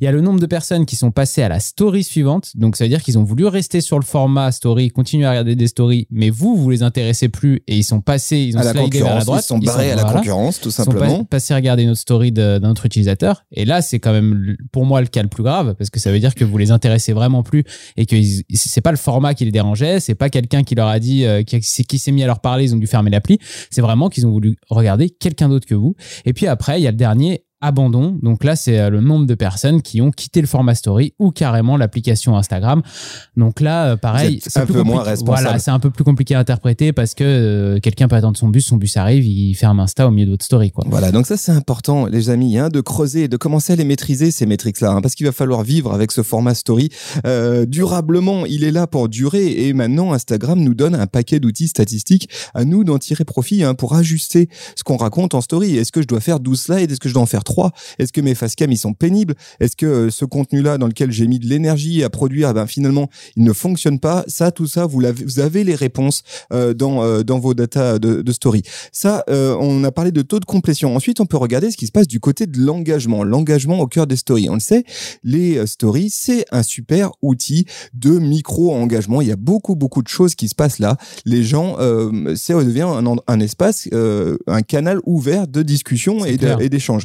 Il 0.00 0.04
y 0.04 0.06
a 0.06 0.12
le 0.12 0.20
nombre 0.20 0.40
de 0.40 0.46
personnes 0.46 0.86
qui 0.86 0.96
sont 0.96 1.10
passées 1.10 1.42
à 1.42 1.48
la 1.48 1.60
story 1.60 2.04
suivante. 2.04 2.52
Donc, 2.56 2.76
ça 2.76 2.84
veut 2.84 2.88
dire 2.88 3.02
qu'ils 3.02 3.18
ont 3.18 3.24
voulu 3.24 3.46
rester 3.46 3.80
sur 3.80 3.98
le 3.98 4.04
format 4.04 4.52
story, 4.52 4.90
continuer 4.90 5.26
à 5.26 5.30
regarder 5.30 5.56
des 5.56 5.68
stories, 5.68 6.06
mais 6.10 6.30
vous, 6.30 6.56
vous 6.56 6.70
les 6.70 6.82
intéressez 6.82 7.28
plus 7.28 7.62
et 7.66 7.76
ils 7.76 7.84
sont 7.84 8.00
passés, 8.00 8.38
ils 8.38 8.56
ont 8.56 8.60
à 8.60 8.64
la 8.64 8.72
vers 8.72 9.14
la 9.14 9.24
droite. 9.24 9.44
Ils 9.44 9.46
sont 9.46 9.58
barrés 9.58 9.92
à 9.92 9.96
la 9.96 10.04
concurrence, 10.04 10.60
tout 10.60 10.70
simplement. 10.70 11.04
Ils 11.06 11.16
sont 11.18 11.24
passés 11.24 11.54
à 11.54 11.56
regarder 11.56 11.86
notre 11.86 12.00
story 12.00 12.32
d'un 12.32 12.62
autre 12.70 12.86
utilisateur. 12.86 13.44
Et 13.52 13.64
là, 13.64 13.82
c'est 13.82 13.98
quand 13.98 14.12
même, 14.12 14.56
pour 14.72 14.84
moi, 14.84 15.00
le 15.00 15.06
cas 15.06 15.22
le 15.22 15.28
plus 15.28 15.42
grave 15.42 15.74
parce 15.74 15.90
que 15.90 16.00
ça 16.00 16.10
veut 16.10 16.18
dire 16.18 16.34
que 16.34 16.44
vous 16.44 16.58
les 16.58 16.70
intéressez 16.70 17.12
vraiment 17.12 17.42
plus 17.42 17.64
et 17.96 18.06
que 18.06 18.16
c'est 18.54 18.80
pas 18.80 18.90
le 18.90 18.96
format 18.96 19.34
qui 19.34 19.44
les 19.44 19.52
dérangeait, 19.52 20.00
c'est 20.00 20.14
pas 20.14 20.30
quelqu'un 20.30 20.62
qui 20.62 20.74
leur 20.74 20.88
a 20.88 20.98
dit, 20.98 21.24
euh, 21.24 21.42
qui, 21.42 21.60
qui 21.60 21.98
s'est 21.98 22.12
mis 22.12 22.22
à 22.22 22.26
leur 22.26 22.40
parler, 22.40 22.64
ils 22.64 22.74
ont 22.74 22.78
dû 22.78 22.86
fermer 22.86 23.10
l'appli. 23.10 23.38
C'est 23.70 23.80
vraiment 23.80 24.08
qu'ils 24.08 24.26
ont 24.26 24.30
voulu 24.30 24.56
regarder 24.68 25.10
quelqu'un 25.10 25.48
d'autre 25.48 25.66
que 25.66 25.74
vous. 25.74 25.94
Et 26.24 26.32
puis 26.32 26.46
après, 26.46 26.80
il 26.80 26.84
y 26.84 26.86
a 26.86 26.90
le 26.90 26.96
dernier, 26.96 27.44
abandon. 27.62 28.18
Donc 28.22 28.44
là, 28.44 28.56
c'est 28.56 28.78
euh, 28.78 28.90
le 28.90 29.00
nombre 29.00 29.24
de 29.24 29.34
personnes 29.34 29.80
qui 29.80 30.02
ont 30.02 30.10
quitté 30.10 30.40
le 30.40 30.46
format 30.46 30.74
story 30.74 31.14
ou 31.18 31.30
carrément 31.30 31.76
l'application 31.76 32.36
Instagram. 32.36 32.82
Donc 33.36 33.60
là, 33.60 33.92
euh, 33.92 33.96
pareil, 33.96 34.40
c'est 34.42 34.58
un 34.58 34.66
peu 34.66 34.82
moins 34.82 35.02
responsable. 35.02 35.42
Voilà, 35.42 35.58
c'est 35.58 35.70
un 35.70 35.78
peu 35.78 35.90
plus 35.90 36.04
compliqué 36.04 36.34
à 36.34 36.40
interpréter 36.40 36.92
parce 36.92 37.14
que 37.14 37.24
euh, 37.24 37.78
quelqu'un 37.80 38.08
peut 38.08 38.16
attendre 38.16 38.36
son 38.36 38.48
bus, 38.48 38.66
son 38.66 38.76
bus 38.76 38.96
arrive, 38.96 39.24
il 39.24 39.54
ferme 39.54 39.80
Insta 39.80 40.06
au 40.06 40.10
milieu 40.10 40.26
de 40.26 40.30
votre 40.32 40.44
story. 40.44 40.72
Quoi. 40.72 40.84
Voilà, 40.88 41.12
donc 41.12 41.26
ça 41.26 41.36
c'est 41.36 41.52
important, 41.52 42.06
les 42.06 42.28
amis, 42.28 42.58
hein, 42.58 42.68
de 42.68 42.80
creuser, 42.80 43.28
de 43.28 43.36
commencer 43.36 43.72
à 43.72 43.76
les 43.76 43.84
maîtriser 43.84 44.30
ces 44.32 44.44
métriques-là, 44.44 44.90
hein, 44.90 45.00
parce 45.00 45.14
qu'il 45.14 45.26
va 45.26 45.32
falloir 45.32 45.62
vivre 45.62 45.92
avec 45.92 46.10
ce 46.12 46.22
format 46.22 46.54
story 46.54 46.90
durablement. 47.66 48.44
Il 48.46 48.64
est 48.64 48.72
là 48.72 48.86
pour 48.86 49.08
durer 49.08 49.66
et 49.66 49.72
maintenant 49.72 50.12
Instagram 50.12 50.58
nous 50.60 50.74
donne 50.74 50.94
un 50.94 51.06
paquet 51.06 51.38
d'outils 51.38 51.68
statistiques 51.68 52.28
à 52.54 52.64
nous 52.64 52.82
d'en 52.82 52.98
tirer 52.98 53.24
profit 53.24 53.62
hein, 53.62 53.74
pour 53.74 53.94
ajuster 53.94 54.48
ce 54.76 54.82
qu'on 54.82 54.96
raconte 54.96 55.34
en 55.34 55.40
story. 55.40 55.76
Est-ce 55.76 55.92
que 55.92 56.02
je 56.02 56.06
dois 56.06 56.20
faire 56.20 56.40
12 56.40 56.60
slides? 56.60 56.90
Est-ce 56.90 57.00
que 57.00 57.08
je 57.08 57.14
dois 57.14 57.22
en 57.22 57.26
faire 57.26 57.44
est-ce 57.98 58.12
que 58.12 58.20
mes 58.20 58.34
facecam 58.34 58.70
ils 58.72 58.78
sont 58.78 58.94
pénibles? 58.94 59.34
Est-ce 59.60 59.76
que 59.76 59.86
euh, 59.86 60.10
ce 60.10 60.24
contenu-là 60.24 60.78
dans 60.78 60.86
lequel 60.86 61.10
j'ai 61.10 61.26
mis 61.26 61.38
de 61.38 61.46
l'énergie 61.46 62.02
à 62.02 62.10
produire, 62.10 62.52
ben 62.54 62.66
finalement 62.66 63.08
il 63.36 63.44
ne 63.44 63.52
fonctionne 63.52 63.98
pas? 63.98 64.24
Ça, 64.26 64.50
tout 64.50 64.66
ça, 64.66 64.86
vous, 64.86 65.04
avez, 65.04 65.24
vous 65.24 65.40
avez 65.40 65.64
les 65.64 65.74
réponses 65.74 66.22
euh, 66.52 66.74
dans 66.74 67.02
euh, 67.04 67.22
dans 67.22 67.38
vos 67.38 67.54
data 67.54 67.98
de, 67.98 68.22
de 68.22 68.32
story. 68.32 68.62
Ça, 68.92 69.24
on 69.28 69.84
a 69.84 69.92
parlé 69.92 70.12
de 70.12 70.22
taux 70.22 70.40
de 70.40 70.44
complétion. 70.44 70.96
Ensuite, 70.96 71.20
on 71.20 71.26
peut 71.26 71.36
regarder 71.36 71.70
ce 71.70 71.76
qui 71.76 71.86
se 71.86 71.92
passe 71.92 72.06
du 72.06 72.20
côté 72.20 72.46
de 72.46 72.58
l'engagement, 72.58 73.24
l'engagement 73.24 73.78
au 73.80 73.86
cœur 73.86 74.06
des 74.06 74.16
stories. 74.16 74.48
On 74.50 74.54
le 74.54 74.60
sait, 74.60 74.84
les 75.22 75.66
stories 75.66 76.10
c'est 76.10 76.44
un 76.50 76.62
super 76.62 77.10
outil 77.22 77.66
de 77.94 78.18
micro-engagement. 78.18 79.20
Il 79.20 79.28
y 79.28 79.32
a 79.32 79.36
beaucoup 79.36 79.76
beaucoup 79.76 80.02
de 80.02 80.08
choses 80.08 80.34
qui 80.34 80.48
se 80.48 80.54
passent 80.54 80.78
là. 80.78 80.96
Les 81.24 81.42
gens, 81.42 81.76
euh, 81.78 82.34
ça 82.36 82.54
devient 82.54 82.82
un, 82.82 83.04
un 83.26 83.40
espace, 83.40 83.88
un 83.92 84.62
canal 84.62 84.98
ouvert 85.04 85.48
de 85.48 85.62
discussion 85.62 86.24
et 86.24 86.36
d'échange. 86.68 87.04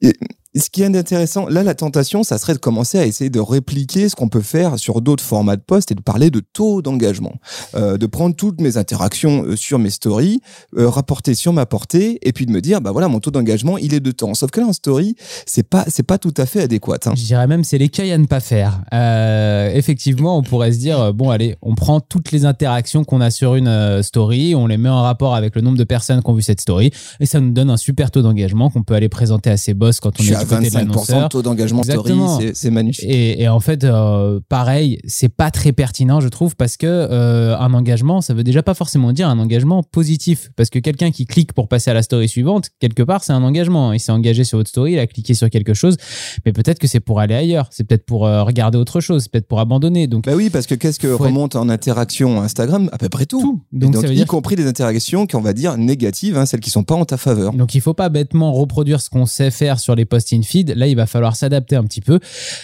一 0.00 0.12
ce 0.60 0.70
qui 0.70 0.82
est 0.82 0.96
intéressant, 0.96 1.48
là, 1.48 1.62
la 1.62 1.74
tentation, 1.74 2.22
ça 2.22 2.38
serait 2.38 2.54
de 2.54 2.58
commencer 2.58 2.98
à 2.98 3.06
essayer 3.06 3.30
de 3.30 3.40
répliquer 3.40 4.08
ce 4.08 4.16
qu'on 4.16 4.28
peut 4.28 4.40
faire 4.40 4.78
sur 4.78 5.00
d'autres 5.00 5.22
formats 5.22 5.56
de 5.56 5.62
posts 5.62 5.90
et 5.90 5.94
de 5.94 6.00
parler 6.00 6.30
de 6.30 6.40
taux 6.40 6.82
d'engagement, 6.82 7.34
euh, 7.74 7.98
de 7.98 8.06
prendre 8.06 8.34
toutes 8.34 8.60
mes 8.60 8.76
interactions 8.76 9.44
euh, 9.44 9.56
sur 9.56 9.78
mes 9.78 9.90
stories, 9.90 10.40
euh, 10.76 10.88
rapporter 10.88 11.34
sur 11.34 11.52
ma 11.52 11.66
portée, 11.66 12.18
et 12.22 12.32
puis 12.32 12.46
de 12.46 12.52
me 12.52 12.60
dire, 12.60 12.80
bah 12.80 12.92
voilà, 12.92 13.08
mon 13.08 13.20
taux 13.20 13.30
d'engagement, 13.30 13.76
il 13.76 13.92
est 13.92 14.00
de 14.00 14.10
temps. 14.12 14.34
Sauf 14.34 14.50
que 14.50 14.60
là, 14.60 14.66
en 14.66 14.72
story, 14.72 15.16
c'est 15.44 15.62
pas, 15.62 15.84
c'est 15.88 16.04
pas 16.04 16.18
tout 16.18 16.34
à 16.36 16.46
fait 16.46 16.62
adéquat. 16.62 16.98
Hein. 17.06 17.12
Je 17.16 17.24
dirais 17.24 17.46
même, 17.46 17.64
c'est 17.64 17.78
l'écueil 17.78 18.12
à 18.12 18.18
ne 18.18 18.26
pas 18.26 18.40
faire. 18.40 18.80
Euh, 18.94 19.70
effectivement, 19.74 20.38
on 20.38 20.42
pourrait 20.42 20.72
se 20.72 20.78
dire, 20.78 21.12
bon, 21.12 21.30
allez, 21.30 21.56
on 21.60 21.74
prend 21.74 22.00
toutes 22.00 22.32
les 22.32 22.44
interactions 22.44 23.04
qu'on 23.04 23.20
a 23.20 23.30
sur 23.30 23.56
une 23.56 24.02
story, 24.02 24.54
on 24.54 24.66
les 24.66 24.78
met 24.78 24.88
en 24.88 25.02
rapport 25.02 25.34
avec 25.34 25.54
le 25.54 25.60
nombre 25.60 25.76
de 25.78 25.84
personnes 25.84 26.22
qui 26.22 26.30
ont 26.30 26.34
vu 26.34 26.42
cette 26.42 26.60
story, 26.60 26.90
et 27.20 27.26
ça 27.26 27.40
nous 27.40 27.50
donne 27.50 27.68
un 27.68 27.76
super 27.76 28.10
taux 28.10 28.22
d'engagement 28.22 28.70
qu'on 28.70 28.82
peut 28.82 28.94
aller 28.94 29.08
présenter 29.08 29.50
à 29.50 29.56
ses 29.56 29.74
boss 29.74 30.00
quand 30.00 30.18
on 30.18 30.22
Je 30.22 30.32
est 30.32 30.45
côté 30.46 30.68
de 30.68 30.68
25% 30.68 30.70
de 30.72 30.76
l'annonceur. 30.78 31.28
taux 31.28 31.42
d'engagement 31.42 31.82
story, 31.82 32.14
c'est- 32.54 32.70
magnifique. 32.70 33.04
Et, 33.08 33.42
et 33.42 33.48
en 33.48 33.60
fait, 33.60 33.84
euh, 33.84 34.40
pareil, 34.48 34.98
c'est 35.06 35.28
pas 35.28 35.50
très 35.50 35.72
pertinent, 35.72 36.20
je 36.20 36.28
trouve, 36.28 36.56
parce 36.56 36.76
que 36.76 36.86
euh, 36.86 37.56
un 37.58 37.72
engagement, 37.74 38.20
ça 38.20 38.34
veut 38.34 38.44
déjà 38.44 38.62
pas 38.62 38.74
forcément 38.74 39.12
dire 39.12 39.28
un 39.28 39.38
engagement 39.38 39.82
positif. 39.82 40.50
Parce 40.56 40.70
que 40.70 40.78
quelqu'un 40.78 41.10
qui 41.10 41.26
clique 41.26 41.52
pour 41.52 41.68
passer 41.68 41.90
à 41.90 41.94
la 41.94 42.02
story 42.02 42.28
suivante, 42.28 42.70
quelque 42.80 43.02
part, 43.02 43.24
c'est 43.24 43.32
un 43.32 43.42
engagement. 43.42 43.92
Il 43.92 44.00
s'est 44.00 44.12
engagé 44.12 44.44
sur 44.44 44.58
votre 44.58 44.68
story, 44.70 44.92
il 44.92 44.98
a 44.98 45.06
cliqué 45.06 45.34
sur 45.34 45.48
quelque 45.50 45.74
chose, 45.74 45.96
mais 46.44 46.52
peut-être 46.52 46.78
que 46.78 46.86
c'est 46.86 47.00
pour 47.00 47.20
aller 47.20 47.34
ailleurs, 47.34 47.68
c'est 47.70 47.84
peut-être 47.84 48.04
pour 48.06 48.26
euh, 48.26 48.42
regarder 48.42 48.78
autre 48.78 49.00
chose, 49.00 49.22
c'est 49.24 49.30
peut-être 49.32 49.48
pour 49.48 49.60
abandonner. 49.60 50.06
Donc, 50.06 50.24
Bah 50.24 50.32
oui, 50.34 50.50
parce 50.50 50.66
que 50.66 50.74
qu'est-ce 50.74 50.98
que 50.98 51.08
remonte 51.08 51.56
en 51.56 51.68
interaction 51.68 52.40
Instagram? 52.42 52.88
À 52.92 52.98
peu 52.98 53.08
près 53.08 53.26
tout. 53.26 53.40
tout. 53.40 53.62
Donc, 53.72 53.92
donc, 53.92 54.02
ça 54.02 54.08
veut 54.08 54.14
y 54.14 54.16
dire 54.16 54.26
compris 54.26 54.56
des 54.56 54.66
interactions 54.66 55.26
qu'on 55.26 55.40
va 55.40 55.52
dire 55.52 55.76
négatives, 55.76 56.36
hein, 56.36 56.46
celles 56.46 56.60
qui 56.60 56.70
sont 56.70 56.84
pas 56.84 56.94
en 56.94 57.04
ta 57.04 57.16
faveur. 57.16 57.52
Donc 57.52 57.74
il 57.74 57.80
faut 57.80 57.94
pas 57.94 58.08
bêtement 58.08 58.52
reproduire 58.52 59.00
ce 59.00 59.10
qu'on 59.10 59.26
sait 59.26 59.50
faire 59.50 59.78
sur 59.80 59.94
les 59.94 60.04
posts 60.04 60.32
feed. 60.42 60.74
Là, 60.76 60.86
il 60.86 60.96
va 60.96 61.06
falloir 61.06 61.36
s'adapter 61.36 61.76
un 61.76 61.84
petit 61.84 62.00
peu. 62.00 62.20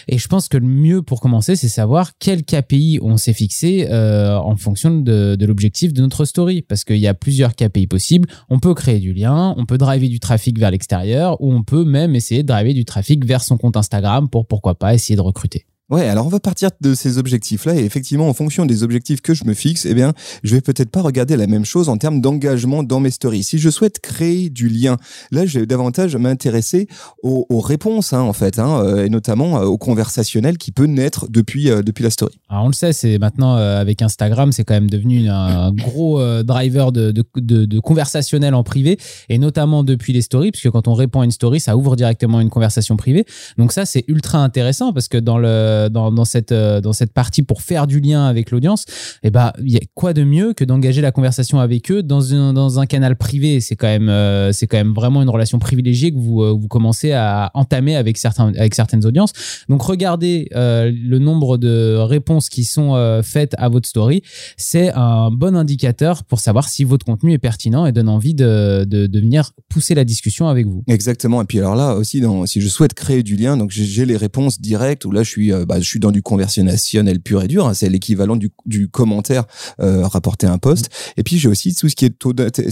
Et 0.08 0.18
je 0.18 0.28
pense 0.28 0.48
que 0.48 0.56
le 0.56 0.66
mieux 0.66 1.02
pour 1.02 1.20
commencer, 1.20 1.56
c'est 1.56 1.68
savoir 1.68 2.12
quel 2.18 2.44
KPI 2.44 3.00
on 3.02 3.16
s'est 3.16 3.32
fixé 3.32 3.86
euh, 3.90 4.36
en 4.36 4.56
fonction 4.56 4.90
de, 4.90 5.36
de 5.36 5.46
l'objectif 5.46 5.92
de 5.92 6.02
notre 6.02 6.24
story. 6.24 6.62
Parce 6.62 6.84
qu'il 6.84 6.98
y 6.98 7.08
a 7.08 7.14
plusieurs 7.14 7.54
KPI 7.54 7.86
possibles. 7.86 8.28
On 8.48 8.58
peut 8.58 8.74
créer 8.74 8.98
du 8.98 9.12
lien, 9.12 9.54
on 9.56 9.66
peut 9.66 9.78
driver 9.78 10.08
du 10.08 10.20
trafic 10.20 10.58
vers 10.58 10.70
l'extérieur, 10.70 11.40
ou 11.40 11.52
on 11.52 11.62
peut 11.62 11.84
même 11.84 12.14
essayer 12.14 12.42
de 12.42 12.48
driver 12.48 12.74
du 12.74 12.84
trafic 12.84 13.24
vers 13.24 13.42
son 13.42 13.56
compte 13.56 13.76
Instagram 13.76 14.28
pour 14.28 14.46
pourquoi 14.46 14.74
pas 14.74 14.94
essayer 14.94 15.16
de 15.16 15.22
recruter. 15.22 15.66
Ouais, 15.92 16.08
alors 16.08 16.24
on 16.24 16.30
va 16.30 16.40
partir 16.40 16.70
de 16.80 16.94
ces 16.94 17.18
objectifs-là 17.18 17.74
et 17.74 17.84
effectivement, 17.84 18.26
en 18.26 18.32
fonction 18.32 18.64
des 18.64 18.82
objectifs 18.82 19.20
que 19.20 19.34
je 19.34 19.44
me 19.44 19.52
fixe, 19.52 19.84
eh 19.84 19.92
bien, 19.92 20.14
je 20.42 20.54
vais 20.54 20.62
peut-être 20.62 20.88
pas 20.88 21.02
regarder 21.02 21.36
la 21.36 21.46
même 21.46 21.66
chose 21.66 21.90
en 21.90 21.98
termes 21.98 22.22
d'engagement 22.22 22.82
dans 22.82 22.98
mes 22.98 23.10
stories. 23.10 23.42
Si 23.42 23.58
je 23.58 23.68
souhaite 23.68 24.00
créer 24.00 24.48
du 24.48 24.70
lien, 24.70 24.96
là, 25.32 25.44
je 25.44 25.60
vais 25.60 25.66
davantage 25.66 26.16
m'intéresser 26.16 26.88
aux, 27.22 27.60
réponses, 27.60 28.14
hein, 28.14 28.22
en 28.22 28.32
fait, 28.32 28.58
hein, 28.58 28.80
euh, 28.82 29.04
et 29.04 29.10
notamment 29.10 29.60
euh, 29.60 29.64
au 29.66 29.76
conversationnel 29.76 30.56
qui 30.56 30.72
peut 30.72 30.86
naître 30.86 31.26
depuis 31.28 31.68
euh, 31.68 31.82
depuis 31.82 32.04
la 32.04 32.08
story. 32.08 32.38
Alors 32.48 32.64
on 32.64 32.68
le 32.68 32.72
sait, 32.72 32.94
c'est 32.94 33.18
maintenant 33.18 33.56
avec 33.56 34.00
Instagram, 34.00 34.50
c'est 34.50 34.64
quand 34.64 34.72
même 34.72 34.88
devenu 34.88 35.28
un 35.28 35.72
gros 35.72 36.22
driver 36.42 36.90
de, 36.90 37.12
de 37.12 37.78
conversationnel 37.80 38.54
en 38.54 38.62
privé, 38.62 38.98
et 39.28 39.36
notamment 39.36 39.84
depuis 39.84 40.14
les 40.14 40.22
stories, 40.22 40.52
puisque 40.52 40.70
quand 40.70 40.88
on 40.88 40.94
répond 40.94 41.20
à 41.20 41.26
une 41.26 41.30
story, 41.30 41.60
ça 41.60 41.76
ouvre 41.76 41.96
directement 41.96 42.40
une 42.40 42.48
conversation 42.48 42.96
privée. 42.96 43.26
Donc 43.58 43.72
ça, 43.72 43.84
c'est 43.84 44.04
ultra 44.08 44.38
intéressant 44.38 44.94
parce 44.94 45.08
que 45.08 45.18
dans 45.18 45.36
le 45.36 45.81
dans, 45.88 46.12
dans 46.12 46.24
cette 46.24 46.52
euh, 46.52 46.80
dans 46.80 46.92
cette 46.92 47.12
partie 47.12 47.42
pour 47.42 47.62
faire 47.62 47.86
du 47.86 48.00
lien 48.00 48.26
avec 48.26 48.50
l'audience, 48.50 48.84
eh 49.22 49.30
ben 49.30 49.52
il 49.62 49.72
y 49.72 49.76
a 49.76 49.80
quoi 49.94 50.12
de 50.12 50.24
mieux 50.24 50.52
que 50.52 50.64
d'engager 50.64 51.00
la 51.00 51.12
conversation 51.12 51.60
avec 51.60 51.90
eux 51.90 52.02
dans 52.02 52.34
un 52.34 52.52
dans 52.52 52.80
un 52.80 52.86
canal 52.86 53.16
privé? 53.16 53.60
C'est 53.60 53.76
quand 53.76 53.86
même 53.86 54.08
euh, 54.08 54.52
quand 54.68 54.76
même 54.76 54.94
vraiment 54.94 55.22
une 55.22 55.30
relation 55.30 55.58
privilégiée 55.58 56.12
que 56.12 56.18
vous 56.18 56.42
euh, 56.42 56.52
vous 56.52 56.68
commencez 56.68 57.12
à 57.12 57.50
entamer 57.54 57.96
avec 57.96 58.18
certains 58.18 58.52
avec 58.54 58.74
certaines 58.74 59.04
audiences. 59.06 59.32
Donc 59.68 59.82
regardez 59.82 60.48
euh, 60.54 60.90
le 60.94 61.18
nombre 61.18 61.58
de 61.58 61.96
réponses 61.96 62.48
qui 62.48 62.64
sont 62.64 62.94
euh, 62.94 63.22
faites 63.22 63.54
à 63.58 63.68
votre 63.68 63.88
story, 63.88 64.22
c'est 64.56 64.90
un 64.94 65.30
bon 65.30 65.56
indicateur 65.56 66.24
pour 66.24 66.40
savoir 66.40 66.68
si 66.68 66.84
votre 66.84 67.04
contenu 67.04 67.32
est 67.32 67.38
pertinent 67.38 67.86
et 67.86 67.92
donne 67.92 68.08
envie 68.08 68.34
de, 68.34 68.84
de, 68.84 69.20
venir 69.22 69.52
pousser 69.68 69.94
la 69.94 70.04
discussion 70.04 70.48
avec 70.48 70.66
vous. 70.66 70.82
Exactement. 70.88 71.42
Et 71.42 71.44
puis 71.44 71.58
alors 71.58 71.76
là 71.76 71.94
aussi, 71.94 72.22
si 72.46 72.60
je 72.60 72.68
souhaite 72.68 72.94
créer 72.94 73.22
du 73.22 73.36
lien, 73.36 73.56
donc 73.56 73.70
j'ai- 73.70 74.02
les 74.04 74.16
réponses 74.16 74.60
directes 74.60 75.04
où 75.04 75.12
là 75.12 75.22
je 75.22 75.30
suis, 75.30 75.52
euh, 75.52 75.64
bah, 75.72 75.80
je 75.80 75.86
suis 75.86 76.00
dans 76.00 76.10
du 76.10 76.22
conversationnel 76.22 77.20
pur 77.20 77.42
et 77.42 77.48
dur. 77.48 77.66
hein, 77.66 77.74
c'est 77.74 77.88
l'équivalent 77.88 78.36
du, 78.36 78.50
du 78.66 78.88
commentaire 78.88 79.44
euh, 79.80 80.06
rapporté 80.06 80.46
à 80.46 80.52
un 80.52 80.58
post. 80.58 80.90
Et 81.16 81.22
puis 81.22 81.38
j'ai 81.38 81.48
aussi 81.48 81.74
tout 81.74 81.88
ce 81.88 81.96
qui 81.96 82.04
est 82.06 82.14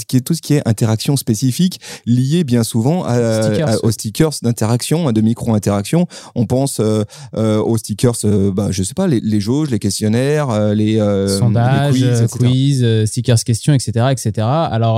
qui 0.06 0.22
tout 0.22 0.34
ce 0.34 0.42
qui 0.42 0.54
est 0.54 0.68
interaction 0.68 1.16
spécifique 1.16 1.80
lié 2.06 2.44
bien 2.44 2.62
souvent 2.62 3.04
à, 3.04 3.42
Stickers. 3.42 3.68
à- 3.68 3.84
aux 3.84 3.90
stickers 3.90 4.30
d'interaction, 4.42 5.12
de 5.12 5.20
micro 5.20 5.54
interaction. 5.54 6.06
On 6.34 6.46
pense 6.46 6.80
euh, 6.80 7.04
euh, 7.36 7.58
aux 7.62 7.78
stickers, 7.78 8.14
bah, 8.54 8.68
je 8.70 8.82
sais 8.82 8.94
pas, 8.94 9.06
les, 9.06 9.20
les 9.20 9.40
jauges, 9.40 9.70
les 9.70 9.78
questionnaires, 9.78 10.50
euh, 10.50 10.74
les 10.74 10.98
Sondages, 11.38 11.94
les 11.94 12.00
quiz, 12.00 12.04
euh, 12.20 12.24
etc. 12.24 12.38
quiz, 12.38 13.04
stickers 13.06 13.44
questions, 13.44 13.72
etc., 13.74 14.06
etc. 14.10 14.46
Alors 14.46 14.96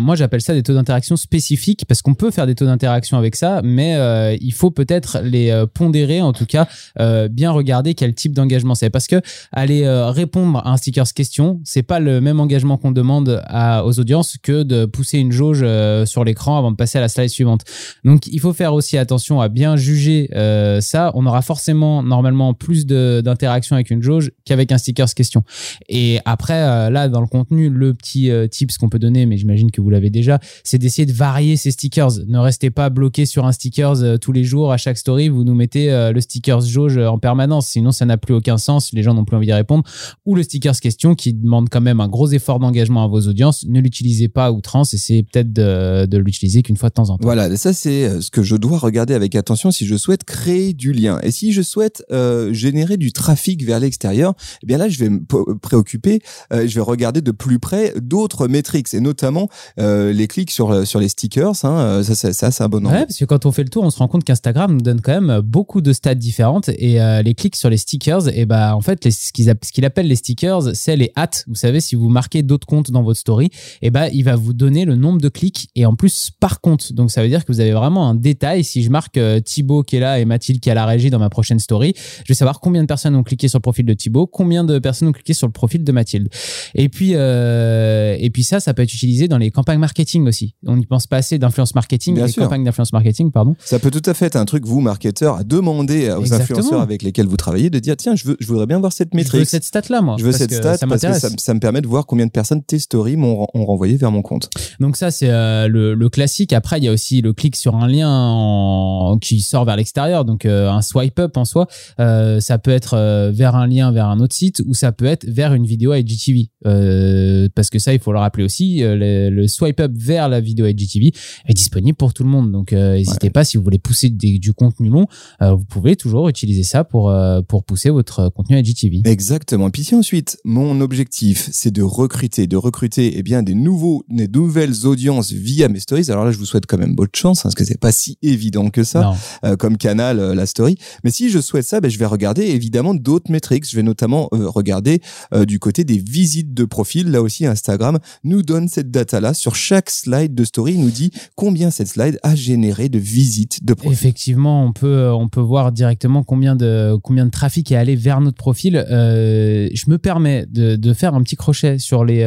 moi 0.00 0.16
j'appelle 0.16 0.40
ça 0.40 0.54
des 0.54 0.62
taux 0.62 0.74
d'interaction 0.74 1.16
spécifiques 1.16 1.84
parce 1.86 2.02
qu'on 2.02 2.14
peut 2.14 2.30
faire 2.30 2.46
des 2.46 2.54
taux 2.54 2.66
d'interaction 2.66 3.16
avec 3.18 3.36
ça, 3.36 3.60
mais 3.62 4.36
il 4.40 4.52
faut 4.52 4.70
peut-être 4.70 5.20
les 5.22 5.64
pondérer, 5.74 6.20
en 6.20 6.32
tout 6.32 6.46
cas 6.46 6.66
euh, 7.00 7.17
bien 7.26 7.50
regarder 7.50 7.94
quel 7.94 8.14
type 8.14 8.32
d'engagement 8.32 8.76
c'est, 8.76 8.90
parce 8.90 9.08
que 9.08 9.20
aller 9.50 9.82
euh, 9.82 10.10
répondre 10.10 10.58
à 10.64 10.70
un 10.70 10.76
stickers 10.76 11.12
question, 11.12 11.60
c'est 11.64 11.82
pas 11.82 11.98
le 11.98 12.20
même 12.20 12.38
engagement 12.38 12.76
qu'on 12.76 12.92
demande 12.92 13.42
aux 13.84 13.98
audiences 13.98 14.36
que 14.42 14.62
de 14.62 14.84
pousser 14.84 15.18
une 15.18 15.32
jauge 15.32 15.60
euh, 15.62 16.06
sur 16.06 16.22
l'écran 16.22 16.58
avant 16.58 16.70
de 16.70 16.76
passer 16.76 16.98
à 16.98 17.00
la 17.00 17.08
slide 17.08 17.30
suivante. 17.30 17.62
Donc 18.04 18.26
il 18.26 18.38
faut 18.40 18.52
faire 18.52 18.74
aussi 18.74 18.96
attention 18.98 19.40
à 19.40 19.48
bien 19.48 19.76
juger 19.76 20.28
euh, 20.34 20.80
ça. 20.80 21.10
On 21.14 21.26
aura 21.26 21.42
forcément 21.42 22.02
normalement 22.02 22.54
plus 22.54 22.86
d'interaction 22.86 23.74
avec 23.74 23.90
une 23.90 24.02
jauge 24.02 24.30
qu'avec 24.44 24.70
un 24.72 24.78
stickers 24.78 25.12
question. 25.14 25.42
Et 25.88 26.20
après, 26.24 26.62
euh, 26.62 26.90
là, 26.90 27.08
dans 27.08 27.20
le 27.20 27.26
contenu, 27.26 27.70
le 27.70 27.94
petit 27.94 28.30
euh, 28.30 28.46
tips 28.46 28.78
qu'on 28.78 28.88
peut 28.88 28.98
donner, 28.98 29.26
mais 29.26 29.36
j'imagine 29.36 29.70
que 29.70 29.80
vous 29.80 29.90
l'avez 29.90 30.10
déjà, 30.10 30.38
c'est 30.64 30.78
d'essayer 30.78 31.06
de 31.06 31.12
varier 31.12 31.56
ces 31.56 31.70
stickers. 31.70 32.10
Ne 32.26 32.38
restez 32.38 32.70
pas 32.70 32.90
bloqué 32.90 33.26
sur 33.26 33.46
un 33.46 33.52
stickers 33.52 34.02
euh, 34.02 34.16
tous 34.16 34.32
les 34.32 34.44
jours. 34.44 34.72
À 34.72 34.76
chaque 34.76 34.98
story, 34.98 35.28
vous 35.28 35.44
nous 35.44 35.54
mettez 35.54 35.90
euh, 35.90 36.12
le 36.12 36.20
stickers 36.20 36.60
jauge 36.60 36.98
euh, 36.98 37.07
en 37.08 37.18
permanence. 37.18 37.66
Sinon, 37.68 37.92
ça 37.92 38.04
n'a 38.04 38.16
plus 38.16 38.34
aucun 38.34 38.58
sens. 38.58 38.92
Les 38.92 39.02
gens 39.02 39.14
n'ont 39.14 39.24
plus 39.24 39.36
envie 39.36 39.46
d'y 39.46 39.52
répondre. 39.52 39.84
Ou 40.26 40.34
le 40.34 40.42
stickers 40.42 40.78
question 40.80 41.14
qui 41.14 41.32
demande 41.34 41.68
quand 41.70 41.80
même 41.80 42.00
un 42.00 42.08
gros 42.08 42.28
effort 42.28 42.58
d'engagement 42.58 43.04
à 43.04 43.08
vos 43.08 43.20
audiences. 43.26 43.64
Ne 43.66 43.80
l'utilisez 43.80 44.28
pas 44.28 44.46
à 44.46 44.52
outrance. 44.52 44.94
Essayez 44.94 45.22
peut-être 45.22 45.52
de, 45.52 46.06
de 46.06 46.18
l'utiliser 46.18 46.62
qu'une 46.62 46.76
fois 46.76 46.88
de 46.88 46.94
temps 46.94 47.10
en 47.10 47.18
temps. 47.18 47.24
Voilà, 47.24 47.56
ça 47.56 47.72
c'est 47.72 48.04
euh, 48.04 48.20
ce 48.20 48.30
que 48.30 48.42
je 48.42 48.56
dois 48.56 48.78
regarder 48.78 49.14
avec 49.14 49.34
attention 49.34 49.70
si 49.70 49.86
je 49.86 49.96
souhaite 49.96 50.24
créer 50.24 50.72
du 50.72 50.92
lien. 50.92 51.18
Et 51.22 51.30
si 51.30 51.52
je 51.52 51.62
souhaite 51.62 52.04
euh, 52.10 52.52
générer 52.52 52.96
du 52.96 53.12
trafic 53.12 53.64
vers 53.64 53.80
l'extérieur, 53.80 54.34
eh 54.62 54.66
bien 54.66 54.78
là 54.78 54.88
je 54.88 54.98
vais 54.98 55.08
me 55.08 55.20
po- 55.24 55.56
préoccuper, 55.60 56.20
euh, 56.52 56.66
je 56.66 56.74
vais 56.74 56.80
regarder 56.80 57.20
de 57.20 57.30
plus 57.30 57.58
près 57.58 57.92
d'autres 58.00 58.48
métriques, 58.48 58.92
et 58.94 59.00
notamment 59.00 59.48
euh, 59.78 60.12
les 60.12 60.28
clics 60.28 60.50
sur 60.50 60.70
euh, 60.70 60.84
sur 60.84 61.00
les 61.00 61.08
stickers. 61.08 61.64
Hein, 61.64 61.78
euh, 61.78 62.02
ça, 62.02 62.14
ça, 62.14 62.32
ça, 62.32 62.50
c'est 62.50 62.62
un 62.62 62.68
bon. 62.68 62.84
Ouais, 62.84 63.04
parce 63.06 63.18
que 63.18 63.24
quand 63.24 63.46
on 63.46 63.52
fait 63.52 63.64
le 63.64 63.68
tour, 63.68 63.84
on 63.84 63.90
se 63.90 63.98
rend 63.98 64.08
compte 64.08 64.24
qu'Instagram 64.24 64.72
nous 64.72 64.80
donne 64.80 65.00
quand 65.00 65.20
même 65.20 65.40
beaucoup 65.40 65.80
de 65.80 65.92
stats 65.92 66.14
différentes 66.14 66.68
et 66.68 66.97
euh, 67.00 67.22
les 67.22 67.34
clics 67.34 67.56
sur 67.56 67.70
les 67.70 67.76
stickers, 67.76 68.28
et 68.36 68.46
bah 68.46 68.76
en 68.76 68.80
fait, 68.80 69.04
les- 69.04 69.10
ce 69.10 69.32
qu'ils 69.32 69.52
qu'il 69.72 69.84
appelle 69.84 70.06
les 70.08 70.16
stickers, 70.16 70.74
c'est 70.74 70.96
les 70.96 71.10
hats. 71.16 71.28
Vous 71.46 71.54
savez, 71.54 71.80
si 71.80 71.94
vous 71.94 72.08
marquez 72.08 72.42
d'autres 72.42 72.66
comptes 72.66 72.90
dans 72.90 73.02
votre 73.02 73.18
story, 73.20 73.50
et 73.82 73.90
bah 73.90 74.08
il 74.10 74.22
va 74.24 74.36
vous 74.36 74.52
donner 74.52 74.84
le 74.84 74.96
nombre 74.96 75.20
de 75.20 75.28
clics 75.28 75.68
et 75.74 75.86
en 75.86 75.94
plus 75.94 76.30
par 76.40 76.60
compte. 76.60 76.92
Donc 76.92 77.10
ça 77.10 77.22
veut 77.22 77.28
dire 77.28 77.44
que 77.44 77.52
vous 77.52 77.60
avez 77.60 77.72
vraiment 77.72 78.08
un 78.08 78.14
détail. 78.14 78.64
Si 78.64 78.82
je 78.82 78.90
marque 78.90 79.16
euh, 79.18 79.40
Thibaut 79.40 79.82
qui 79.82 79.96
est 79.96 80.00
là 80.00 80.18
et 80.20 80.24
Mathilde 80.24 80.60
qui 80.60 80.68
est 80.68 80.72
à 80.72 80.74
la 80.74 80.86
régie 80.86 81.10
dans 81.10 81.18
ma 81.18 81.30
prochaine 81.30 81.58
story, 81.58 81.94
je 81.96 82.28
vais 82.28 82.34
savoir 82.34 82.60
combien 82.60 82.82
de 82.82 82.86
personnes 82.86 83.14
ont 83.14 83.22
cliqué 83.22 83.48
sur 83.48 83.58
le 83.58 83.62
profil 83.62 83.84
de 83.86 83.94
Thibaut, 83.94 84.26
combien 84.26 84.64
de 84.64 84.78
personnes 84.78 85.08
ont 85.08 85.12
cliqué 85.12 85.32
sur 85.34 85.46
le 85.46 85.52
profil 85.52 85.84
de 85.84 85.92
Mathilde. 85.92 86.28
Et 86.74 86.88
puis, 86.88 87.12
euh, 87.14 88.16
et 88.18 88.30
puis 88.30 88.44
ça, 88.44 88.60
ça 88.60 88.74
peut 88.74 88.82
être 88.82 88.92
utilisé 88.92 89.28
dans 89.28 89.38
les 89.38 89.50
campagnes 89.50 89.78
marketing 89.78 90.26
aussi. 90.26 90.54
On 90.66 90.76
n'y 90.76 90.86
pense 90.86 91.06
pas 91.06 91.18
assez 91.18 91.38
d'influence 91.38 91.74
marketing, 91.74 92.14
Bien 92.14 92.26
les 92.26 92.32
sûr. 92.32 92.42
campagnes 92.42 92.64
d'influence 92.64 92.92
marketing, 92.92 93.30
pardon. 93.30 93.54
Ça 93.60 93.78
peut 93.78 93.90
tout 93.90 94.02
à 94.06 94.14
fait 94.14 94.26
être 94.26 94.36
un 94.36 94.44
truc, 94.44 94.64
vous, 94.66 94.80
marketeurs, 94.80 95.36
à 95.36 95.44
demander 95.44 96.10
aux 96.10 96.20
Exactement. 96.20 96.58
influenceurs 96.58 96.80
avec 96.88 97.02
lesquels 97.02 97.26
vous 97.26 97.36
travaillez 97.36 97.70
de 97.70 97.78
dire 97.78 97.96
tiens, 97.96 98.16
je, 98.16 98.24
veux, 98.26 98.36
je 98.40 98.46
voudrais 98.46 98.66
bien 98.66 98.78
voir 98.78 98.92
cette 98.92 99.08
Je 99.12 99.16
veux 99.18 99.22
métrique. 99.22 99.46
cette 99.48 99.64
stat-là, 99.64 100.00
moi. 100.02 100.16
Je 100.18 100.24
veux 100.24 100.32
cette 100.32 100.52
stat 100.52 100.76
Ça 100.78 100.86
parce 100.86 101.02
que 101.02 101.12
ça, 101.12 101.28
ça 101.36 101.54
me 101.54 101.60
permet 101.60 101.80
de 101.80 101.86
voir 101.86 102.06
combien 102.06 102.26
de 102.26 102.30
personnes 102.30 102.62
tes 102.62 102.78
stories 102.78 103.16
m'ont 103.16 103.46
ont 103.54 103.64
renvoyé 103.64 103.96
vers 103.96 104.10
mon 104.10 104.22
compte. 104.22 104.48
Donc 104.80 104.96
ça, 104.96 105.10
c'est 105.10 105.30
euh, 105.30 105.68
le, 105.68 105.94
le 105.94 106.08
classique. 106.08 106.52
Après, 106.52 106.78
il 106.78 106.84
y 106.84 106.88
a 106.88 106.92
aussi 106.92 107.20
le 107.20 107.32
clic 107.32 107.56
sur 107.56 107.76
un 107.76 107.86
lien 107.88 108.08
en- 108.10 109.18
qui 109.18 109.40
sort 109.40 109.64
vers 109.64 109.76
l'extérieur. 109.76 110.24
Donc 110.24 110.44
euh, 110.44 110.70
un 110.70 110.82
swipe 110.82 111.18
up 111.18 111.36
en 111.36 111.44
soi, 111.44 111.66
euh, 112.00 112.40
ça 112.40 112.58
peut 112.58 112.70
être 112.70 113.30
vers 113.32 113.54
un 113.56 113.66
lien 113.66 113.92
vers 113.92 114.06
un 114.06 114.20
autre 114.20 114.34
site 114.34 114.62
ou 114.66 114.74
ça 114.74 114.92
peut 114.92 115.04
être 115.06 115.26
vers 115.26 115.54
une 115.54 115.66
vidéo 115.66 115.94
IGTV. 115.94 116.50
Euh, 116.66 117.48
parce 117.54 117.70
que 117.70 117.78
ça, 117.78 117.92
il 117.94 118.00
faut 118.00 118.12
le 118.12 118.18
rappeler 118.18 118.44
aussi, 118.44 118.78
le, 118.80 119.30
le 119.30 119.48
swipe 119.48 119.80
up 119.80 119.92
vers 119.94 120.28
la 120.28 120.40
vidéo 120.40 120.66
IGTV 120.66 121.12
est 121.46 121.54
disponible 121.54 121.96
pour 121.96 122.14
tout 122.14 122.22
le 122.24 122.30
monde. 122.30 122.52
Donc 122.52 122.72
n'hésitez 122.72 123.30
pas 123.30 123.44
si 123.44 123.56
vous 123.56 123.62
voulez 123.62 123.78
pousser 123.78 124.10
des- 124.10 124.38
du 124.38 124.52
contenu 124.52 124.88
long, 124.88 125.06
vous 125.40 125.64
pouvez 125.64 125.96
toujours 125.96 126.28
utiliser 126.28 126.62
ça 126.62 126.77
ça 126.78 126.84
pour, 126.84 127.10
euh, 127.10 127.42
pour 127.42 127.64
pousser 127.64 127.90
votre 127.90 128.28
contenu 128.30 128.58
IGTV. 128.58 129.02
Exactement. 129.04 129.68
Et 129.68 129.70
puis 129.70 129.84
si 129.84 129.94
ensuite, 129.94 130.38
mon 130.44 130.80
objectif, 130.80 131.48
c'est 131.52 131.70
de 131.70 131.82
recruter, 131.82 132.46
de 132.46 132.56
recruter 132.56 133.18
eh 133.18 133.22
bien, 133.22 133.42
des, 133.42 133.54
nouveaux, 133.54 134.04
des 134.08 134.28
nouvelles 134.28 134.86
audiences 134.86 135.32
via 135.32 135.68
mes 135.68 135.80
stories, 135.80 136.10
alors 136.10 136.24
là, 136.24 136.30
je 136.30 136.38
vous 136.38 136.46
souhaite 136.46 136.66
quand 136.66 136.78
même 136.78 136.94
bonne 136.94 137.08
chance, 137.14 137.40
hein, 137.40 137.42
parce 137.44 137.54
que 137.54 137.64
c'est 137.64 137.80
pas 137.80 137.92
si 137.92 138.18
évident 138.22 138.70
que 138.70 138.84
ça, 138.84 139.12
euh, 139.44 139.56
comme 139.56 139.76
canal, 139.76 140.20
euh, 140.20 140.34
la 140.34 140.46
story. 140.46 140.76
Mais 141.04 141.10
si 141.10 141.30
je 141.30 141.40
souhaite 141.40 141.66
ça, 141.66 141.80
ben, 141.80 141.90
je 141.90 141.98
vais 141.98 142.06
regarder 142.06 142.42
évidemment 142.42 142.94
d'autres 142.94 143.30
métriques. 143.30 143.68
Je 143.68 143.76
vais 143.76 143.82
notamment 143.82 144.28
euh, 144.32 144.48
regarder 144.48 145.00
du 145.46 145.58
côté 145.58 145.84
des 145.84 145.98
visites 145.98 146.54
de 146.54 146.64
profil. 146.64 147.10
Là 147.10 147.22
aussi, 147.22 147.46
Instagram 147.46 147.98
nous 148.24 148.42
donne 148.42 148.68
cette 148.68 148.90
data-là. 148.90 149.34
Sur 149.34 149.54
chaque 149.54 149.90
slide 149.90 150.34
de 150.34 150.44
story, 150.44 150.74
il 150.74 150.80
nous 150.80 150.90
dit 150.90 151.10
combien 151.34 151.70
cette 151.70 151.88
slide 151.88 152.18
a 152.22 152.34
généré 152.34 152.88
de 152.88 152.98
visites 152.98 153.64
de 153.64 153.74
profil. 153.74 153.92
Effectivement, 153.92 154.64
on 154.64 154.72
peut, 154.72 155.10
on 155.10 155.28
peut 155.28 155.40
voir 155.40 155.72
directement 155.72 156.22
combien 156.22 156.56
de, 156.56 156.67
combien 157.02 157.26
de 157.26 157.30
trafic 157.30 157.70
est 157.72 157.76
allé 157.76 157.96
vers 157.96 158.20
notre 158.20 158.36
profil. 158.36 158.84
je 158.88 159.90
me 159.90 159.98
permets 159.98 160.46
de, 160.48 160.76
de, 160.76 160.92
faire 160.92 161.14
un 161.14 161.22
petit 161.22 161.36
crochet 161.36 161.78
sur 161.78 162.04
les, 162.04 162.20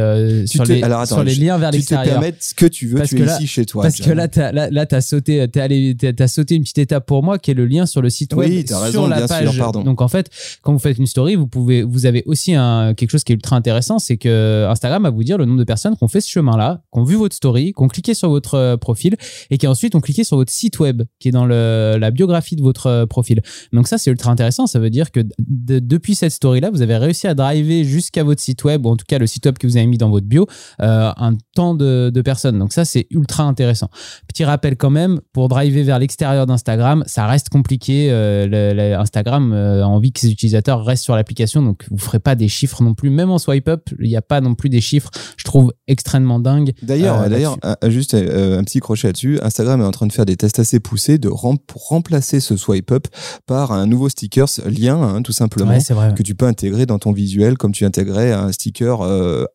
sur, 0.47 0.63
les 0.65 0.81
sur 1.05 1.23
les 1.23 1.35
liens 1.35 1.57
vers 1.57 1.71
l'extérieur. 1.71 2.03
Tu 2.03 2.09
te 2.09 2.13
permets 2.13 2.35
ce 2.39 2.53
que 2.53 2.65
tu 2.65 2.87
veux, 2.87 3.01
tu 3.03 3.21
es 3.21 3.25
ici 3.25 3.47
chez 3.47 3.65
toi. 3.65 3.83
Parce 3.83 3.99
que 3.99 4.11
là, 4.11 4.27
t'as, 4.27 4.51
là, 4.51 4.69
là, 4.69 4.85
as 4.91 5.01
sauté, 5.01 5.47
t'es 5.47 5.59
allé, 5.59 5.95
t'as 5.95 6.27
sauté 6.27 6.55
une 6.55 6.63
petite 6.63 6.79
étape 6.79 7.05
pour 7.05 7.23
moi, 7.23 7.39
qui 7.39 7.51
est 7.51 7.55
le 7.55 7.65
lien 7.65 7.85
sur 7.85 8.01
le 8.01 8.09
site 8.09 8.33
web, 8.33 8.49
oui, 8.49 8.65
sur 8.91 9.07
la 9.07 9.27
page. 9.27 9.51
Sûr. 9.51 9.71
Donc 9.71 10.01
en 10.01 10.07
fait, 10.07 10.29
quand 10.61 10.73
vous 10.73 10.79
faites 10.79 10.97
une 10.97 11.07
story, 11.07 11.35
vous 11.35 11.47
pouvez, 11.47 11.83
vous 11.83 12.05
avez 12.05 12.23
aussi 12.25 12.53
un, 12.55 12.93
quelque 12.93 13.11
chose 13.11 13.23
qui 13.23 13.33
est 13.33 13.35
ultra 13.35 13.55
intéressant, 13.55 13.99
c'est 13.99 14.17
que 14.17 14.67
Instagram 14.69 15.03
va 15.03 15.09
vous 15.09 15.23
dire 15.23 15.37
le 15.37 15.45
nombre 15.45 15.59
de 15.59 15.63
personnes 15.63 15.95
qui 15.95 16.03
ont 16.03 16.07
fait 16.07 16.21
ce 16.21 16.29
chemin-là, 16.29 16.83
qui 16.93 16.99
ont 16.99 17.03
vu 17.03 17.15
votre 17.15 17.35
story, 17.35 17.73
qui 17.73 17.83
ont 17.83 17.87
cliqué 17.87 18.13
sur 18.13 18.29
votre 18.29 18.55
euh, 18.55 18.77
profil 18.77 19.15
et 19.49 19.57
qui 19.57 19.67
ensuite 19.67 19.95
ont 19.95 20.01
cliqué 20.01 20.23
sur 20.23 20.37
votre 20.37 20.51
site 20.51 20.79
web, 20.79 21.03
qui 21.19 21.29
est 21.29 21.31
dans 21.31 21.45
le, 21.45 21.97
la 21.99 22.11
biographie 22.11 22.55
de 22.55 22.61
votre 22.61 22.87
euh, 22.87 23.05
profil. 23.05 23.41
Donc 23.73 23.87
ça, 23.87 23.97
c'est 23.97 24.11
ultra 24.11 24.30
intéressant. 24.31 24.67
Ça 24.67 24.79
veut 24.79 24.89
dire 24.89 25.11
que 25.11 25.21
depuis 25.39 26.15
cette 26.15 26.31
story-là, 26.31 26.69
vous 26.71 26.81
avez 26.81 26.97
réussi 26.97 27.27
à 27.27 27.33
driver 27.33 27.83
jusqu'à 27.83 28.23
votre 28.23 28.41
site 28.41 28.63
web, 28.63 28.85
ou 28.85 28.89
en 28.89 28.95
tout 28.95 29.05
cas 29.07 29.19
le 29.19 29.27
site 29.27 29.45
web 29.45 29.57
que 29.57 29.67
vous 29.67 29.77
avez 29.77 29.85
mis 29.85 29.97
dans 29.97 30.09
votre 30.09 30.25
bio, 30.25 30.47
euh, 30.81 31.11
un 31.15 31.33
temps 31.55 31.75
de, 31.75 32.09
de 32.13 32.21
personnes. 32.21 32.57
Donc 32.57 32.73
ça, 32.73 32.85
c'est 32.85 33.07
ultra 33.11 33.43
intéressant. 33.43 33.89
Petit 34.27 34.43
rappel 34.43 34.77
quand 34.77 34.89
même, 34.89 35.19
pour 35.33 35.47
driver 35.49 35.83
vers 35.83 35.99
l'extérieur 35.99 36.45
d'Instagram, 36.45 37.03
ça 37.05 37.27
reste 37.27 37.49
compliqué. 37.49 38.09
Euh, 38.11 38.97
Instagram 38.97 39.51
euh, 39.53 39.83
a 39.83 39.87
envie 39.87 40.11
que 40.11 40.19
ses 40.19 40.31
utilisateurs 40.31 40.83
restent 40.85 41.03
sur 41.03 41.15
l'application, 41.15 41.61
donc 41.61 41.85
vous 41.89 41.97
ferez 41.97 42.19
pas 42.19 42.35
des 42.35 42.47
chiffres 42.47 42.81
non 42.83 42.93
plus. 42.93 43.09
Même 43.09 43.29
en 43.29 43.37
swipe 43.37 43.67
up, 43.67 43.89
il 43.99 44.07
n'y 44.07 44.15
a 44.15 44.21
pas 44.21 44.41
non 44.41 44.55
plus 44.55 44.69
des 44.69 44.81
chiffres, 44.81 45.09
je 45.37 45.43
trouve 45.43 45.73
extrêmement 45.87 46.39
dingue. 46.39 46.71
D'ailleurs, 46.81 47.21
euh, 47.21 47.29
d'ailleurs, 47.29 47.57
juste 47.87 48.13
un 48.13 48.63
petit 48.63 48.79
crochet 48.79 49.07
là-dessus. 49.07 49.39
Instagram 49.41 49.81
est 49.81 49.85
en 49.85 49.91
train 49.91 50.07
de 50.07 50.13
faire 50.13 50.25
des 50.25 50.37
tests 50.37 50.59
assez 50.59 50.79
poussés 50.79 51.17
de 51.17 51.29
pour 51.67 51.87
remplacer 51.87 52.39
ce 52.39 52.55
swipe 52.55 52.91
up 52.91 53.07
par 53.45 53.71
un 53.71 53.87
nouveau 53.87 54.09
sticker 54.21 54.45
lien, 54.65 55.01
hein, 55.01 55.21
tout 55.21 55.31
simplement, 55.31 55.77
que 56.15 56.23
tu 56.23 56.35
peux 56.35 56.45
intégrer 56.45 56.85
dans 56.85 56.99
ton 56.99 57.11
visuel, 57.11 57.57
comme 57.57 57.71
tu 57.71 57.85
intégrais 57.85 58.31
un 58.31 58.51
sticker 58.51 59.01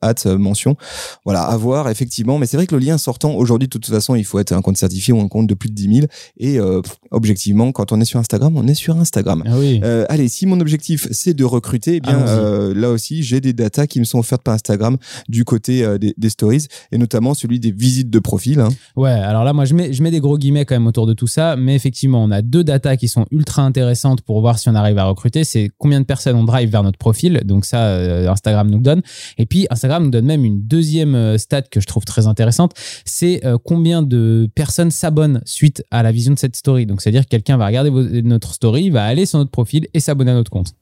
at 0.02 0.37
mention. 0.37 0.76
Voilà, 1.25 1.42
à 1.42 1.56
voir 1.56 1.88
effectivement. 1.88 2.38
Mais 2.38 2.46
c'est 2.46 2.56
vrai 2.56 2.66
que 2.66 2.75
le 2.75 2.80
lien 2.85 2.99
sortant 2.99 3.35
aujourd'hui, 3.35 3.68
de 3.68 3.70
toute 3.70 3.87
façon, 3.87 4.14
il 4.14 4.25
faut 4.25 4.38
être 4.38 4.52
un 4.52 4.62
compte 4.62 4.76
certifié 4.76 5.12
ou 5.12 5.20
un 5.20 5.28
compte 5.28 5.46
de 5.46 5.54
plus 5.54 5.70
de 5.70 5.75
10 5.75 5.94
000. 5.94 6.06
Et 6.38 6.58
euh, 6.58 6.80
objectivement, 7.11 7.73
quand 7.73 7.92
on 7.92 8.00
est 8.00 8.04
sur 8.04 8.20
Instagram, 8.20 8.56
on 8.56 8.66
est 8.66 8.75
sur 8.75 8.96
Instagram. 8.96 9.42
Ah 9.46 9.58
oui. 9.58 9.80
euh, 9.85 10.04
allez, 10.08 10.28
si 10.28 10.46
mon 10.46 10.61
objectif 10.61 11.08
c'est 11.11 11.35
de 11.35 11.44
recruter, 11.44 11.96
eh 11.96 12.00
bien 12.00 12.26
euh, 12.26 12.75
là 12.75 12.90
aussi 12.90 13.23
j'ai 13.23 13.40
des 13.40 13.52
datas 13.52 13.87
qui 13.87 13.99
me 13.99 14.04
sont 14.04 14.18
offertes 14.18 14.42
par 14.42 14.54
Instagram 14.54 14.96
du 15.28 15.44
côté 15.44 15.85
euh, 15.85 15.99
des, 15.99 16.14
des, 16.16 16.30
stories 16.30 16.66
et 16.92 16.99
notamment 16.99 17.35
celui 17.35 17.61
des 17.61 17.70
visites 17.70 18.11
de 18.11 18.18
profil. 18.18 18.61
Hein. 18.61 18.68
Ouais, 18.96 19.11
alors 19.11 19.44
là 19.44 19.52
moi 19.52 19.64
je 19.64 19.75
mets 19.75 19.92
je 19.92 20.02
mets 20.02 20.11
des 20.11 20.20
gros 20.20 20.38
guillemets 20.38 20.64
quand 20.64 20.75
même 20.75 20.87
autour 20.87 21.06
de 21.06 21.14
tout 21.14 21.26
ça, 21.26 21.56
mais 21.56 21.75
effectivement 21.75 22.23
on 22.23 22.30
a 22.30 22.42
deux 22.42 22.64
datas 22.64 22.96
qui 22.96 23.08
sont 23.08 23.26
ultra 23.30 23.62
intéressantes 23.62 24.23
pour 24.23 24.40
voir 24.40 24.46
si 24.55 24.69
on 24.69 24.75
arrive 24.75 24.99
à 24.99 25.05
recruter. 25.05 25.45
C'est 25.45 25.71
combien 25.79 26.00
de 26.00 26.07
personnes 26.07 26.37
on 26.37 26.45
drive 26.45 26.71
vers 26.71 26.83
notre 26.83 26.99
profil, 26.99 27.41
donc 27.45 27.65
ça 27.65 27.87
euh, 27.87 28.31
Instagram 28.31 28.71
nous 28.71 28.79
le 28.79 28.83
donne. 28.83 29.03
Et 29.38 29.47
puis 29.47 29.67
Instagram 29.71 30.05
nous 30.05 30.11
donne 30.11 30.26
même 30.26 30.45
une 30.45 30.62
deuxième 30.62 31.38
stat 31.38 31.62
que 31.62 31.81
je 31.81 31.87
trouve 31.87 32.05
très 32.05 32.26
intéressante, 32.26 32.73
c'est 33.05 33.43
combien 33.65 34.03
de 34.03 34.49
personnes 34.55 34.91
s'abonnent 34.91 35.41
suite 35.45 35.85
à 35.91 36.03
la 36.03 36.12
vision 36.12 36.35
de 36.35 36.38
cette 36.38 36.57
story. 36.57 36.87
Donc 36.87 37.00
c'est-à-dire 37.00 37.25
que 37.25 37.31
quelqu'un 37.31 37.57
va 37.57 37.67
regarder 37.67 37.91
notre 38.23 38.55
story, 38.55 38.91
va 38.91 39.05
aller 39.05 39.26
sur 39.26 39.38
notre 39.38 39.50
profil 39.50 39.87
et 39.95 40.00
s'abonner 40.00 40.31
à 40.31 40.35
notre 40.35 40.50
compte. 40.50 40.73